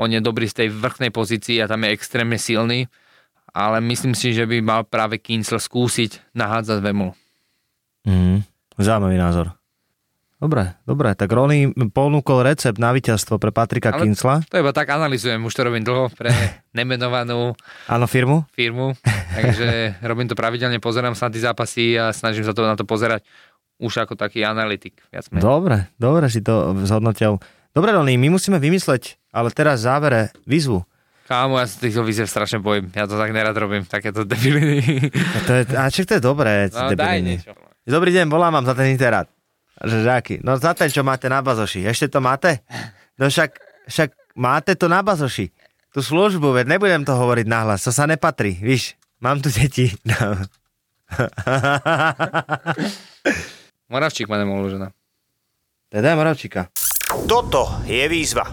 [0.00, 2.88] On je dobrý z tej vrchnej pozícii a tam je extrémne silný,
[3.52, 7.12] ale myslím si, že by mal práve Kincel skúsiť nahádzať Vemolu.
[8.08, 8.48] Mhm.
[8.80, 9.59] Zaujímavý názor.
[10.40, 14.40] Dobre, dobre, tak Rony ponúkol recept na víťazstvo pre Patrika Ale- Kincla.
[14.48, 16.32] To iba tak analizujem, už to robím dlho pre
[16.72, 17.52] nemenovanú
[17.84, 18.48] Áno, firmu?
[18.50, 18.96] firmu,
[19.30, 19.68] takže
[20.10, 23.20] robím to pravidelne, pozerám sa na tie zápasy a snažím sa to na to pozerať
[23.76, 24.96] už ako taký analytik.
[25.08, 25.44] Viac menej.
[25.44, 27.36] Dobre, dobre si to zhodnotil.
[27.70, 30.80] Dobre, Rony, my musíme vymysleť, ale teraz závere výzvu.
[31.24, 32.88] Kámo, ja sa týchto výzev strašne bojím.
[32.90, 34.82] Ja to tak nerad robím, takéto debiliny.
[35.14, 36.66] A, to je, a čo to je dobré?
[36.68, 37.52] No, daj niečo.
[37.84, 39.28] Dobrý deň, volám vám za ten interát.
[39.80, 40.34] Že aký?
[40.44, 41.88] No za ten, čo máte na bazoši.
[41.88, 42.60] Ešte to máte?
[43.16, 43.56] No však,
[43.88, 45.48] však máte to na bazoši.
[45.90, 48.94] Tú službu, veď nebudem to hovoriť nahlas, to sa nepatrí, víš.
[49.18, 49.90] Mám tu deti.
[50.06, 50.38] No.
[53.92, 54.94] Moravčík ma nemohol žena.
[55.90, 56.70] Teda Moravčíka.
[57.26, 58.46] Toto je výzva.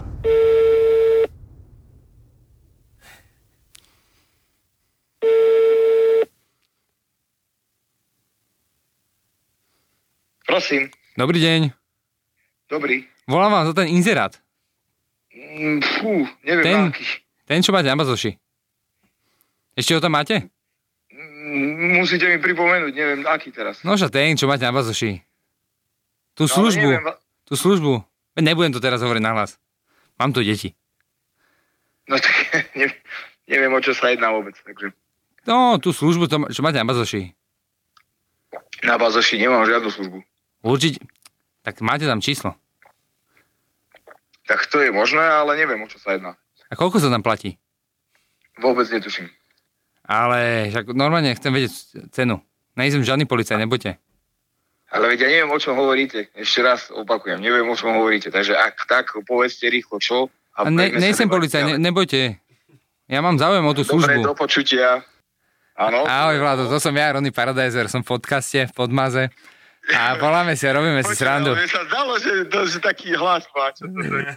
[10.42, 10.90] Prosím.
[11.18, 11.60] Dobrý deň.
[12.70, 13.02] Dobrý.
[13.26, 14.38] Volám vám za ten inzerát.
[15.34, 16.78] Mm, Fú, neviem Ten?
[16.88, 17.04] aký.
[17.42, 18.36] Ten, čo máte na bazoši.
[19.74, 20.46] Ešte ho tam máte?
[21.10, 23.82] Mm, Musíte mi pripomenúť, neviem aký teraz.
[23.82, 25.18] No ten, čo máte na bazoši.
[26.34, 26.86] Tú No, službu.
[26.86, 27.92] neviem, Tú službu.
[28.38, 29.58] Nebudem to teraz hovoriť nahlas.
[30.14, 30.76] Mám tu deti.
[32.06, 32.30] no tak
[32.78, 32.94] neviem,
[33.44, 34.54] neviem, o čo sa jedná vôbec.
[34.54, 34.94] Takže
[35.48, 37.32] No, tú službu, čo máte na bazoši.
[38.84, 40.18] na bazoši nemám žiadnu službu.
[40.62, 41.04] Určite.
[41.62, 42.56] Tak máte tam číslo.
[44.48, 46.34] Tak to je možné, ale neviem, o čo sa jedná.
[46.68, 47.60] A koľko sa tam platí?
[48.56, 49.28] Vôbec netuším.
[50.08, 51.72] Ale však normálne chcem vedieť
[52.16, 52.40] cenu.
[52.80, 54.00] Nejsem žiadny policaj, nebojte.
[54.88, 56.32] Ale veď ja neviem, o čom hovoríte.
[56.32, 58.32] Ešte raz opakujem, neviem, o čom hovoríte.
[58.32, 60.32] Takže ak tak, povedzte rýchlo, čo.
[60.56, 62.40] A ne, poďme sa nejsem policaj, ne, nebojte.
[63.04, 64.20] Ja mám záujem o tú Dobre, službu.
[64.24, 65.04] do počutia.
[65.76, 66.08] Áno.
[66.08, 69.28] Ahoj Vlado, to som ja, Ronny Paradiser, som v podcaste, v Podmaze.
[69.96, 71.56] A voláme si a robíme si srandu.
[71.56, 73.72] Mne sa zdalo, že, to, že taký hlas má.
[73.72, 74.28] Čo to je.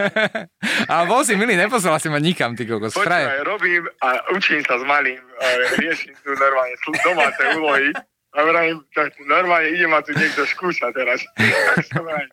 [0.92, 2.96] Ale bol si milý, neposlal si ma nikam, ty kokos.
[2.96, 5.46] Počúvaj, robím a učím sa s malým, a
[5.76, 7.88] riešim tu normálne domáce úlohy.
[8.32, 11.20] A vravím, tak normálne ide ma tu niekto skúša teraz.
[11.36, 12.24] Tak som aj,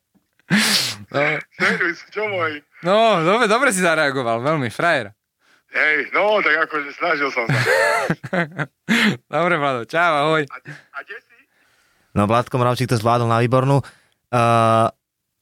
[1.09, 1.21] No,
[1.57, 2.61] Servus, čo môj?
[2.85, 5.13] no dobre, dobre si zareagoval, veľmi, frajer.
[5.69, 7.61] Hej, no, tak akože snažil som sa.
[9.29, 10.41] Dobre, Vlado, čau, ahoj.
[10.49, 11.28] A, a kde?
[12.19, 13.79] No Vládko Mravčík to zvládol na výbornú.
[14.27, 14.91] Uh,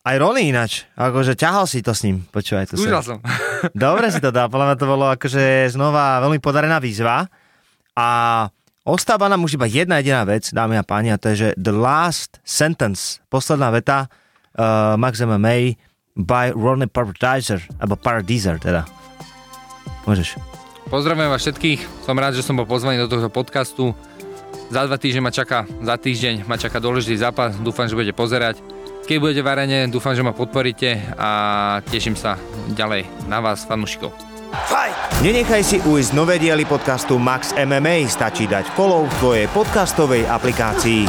[0.05, 3.17] aj Rony ináč, akože ťahal si to s ním, počúvaj to Skúšal som.
[3.73, 7.25] Dobre si to dal, podľa mňa to bolo akože znova veľmi podarená výzva.
[7.97, 8.07] A
[8.85, 11.73] ostáva nám už iba jedna jediná vec, dámy a páni, a to je, že the
[11.73, 15.75] last sentence, posledná veta uh, Max MMA
[16.13, 18.85] by Ronnie Paradiser, alebo Paradiser teda.
[20.07, 20.39] Môžeš.
[20.87, 23.91] Pozdravujem vás všetkých, som rád, že som bol pozvaný do tohto podcastu.
[24.67, 28.59] Za dva týždne ma čaká, za týždeň ma čaká dôležitý zápas, dúfam, že budete pozerať.
[29.07, 31.29] Keď budete v arene, dúfam, že ma podporíte a
[31.87, 32.35] teším sa
[32.75, 34.11] ďalej na vás, fanúšikov.
[35.23, 41.07] Nenechaj si ujsť nové diely podcastu Max MMA, stačí dať follow v tvojej podcastovej aplikácii.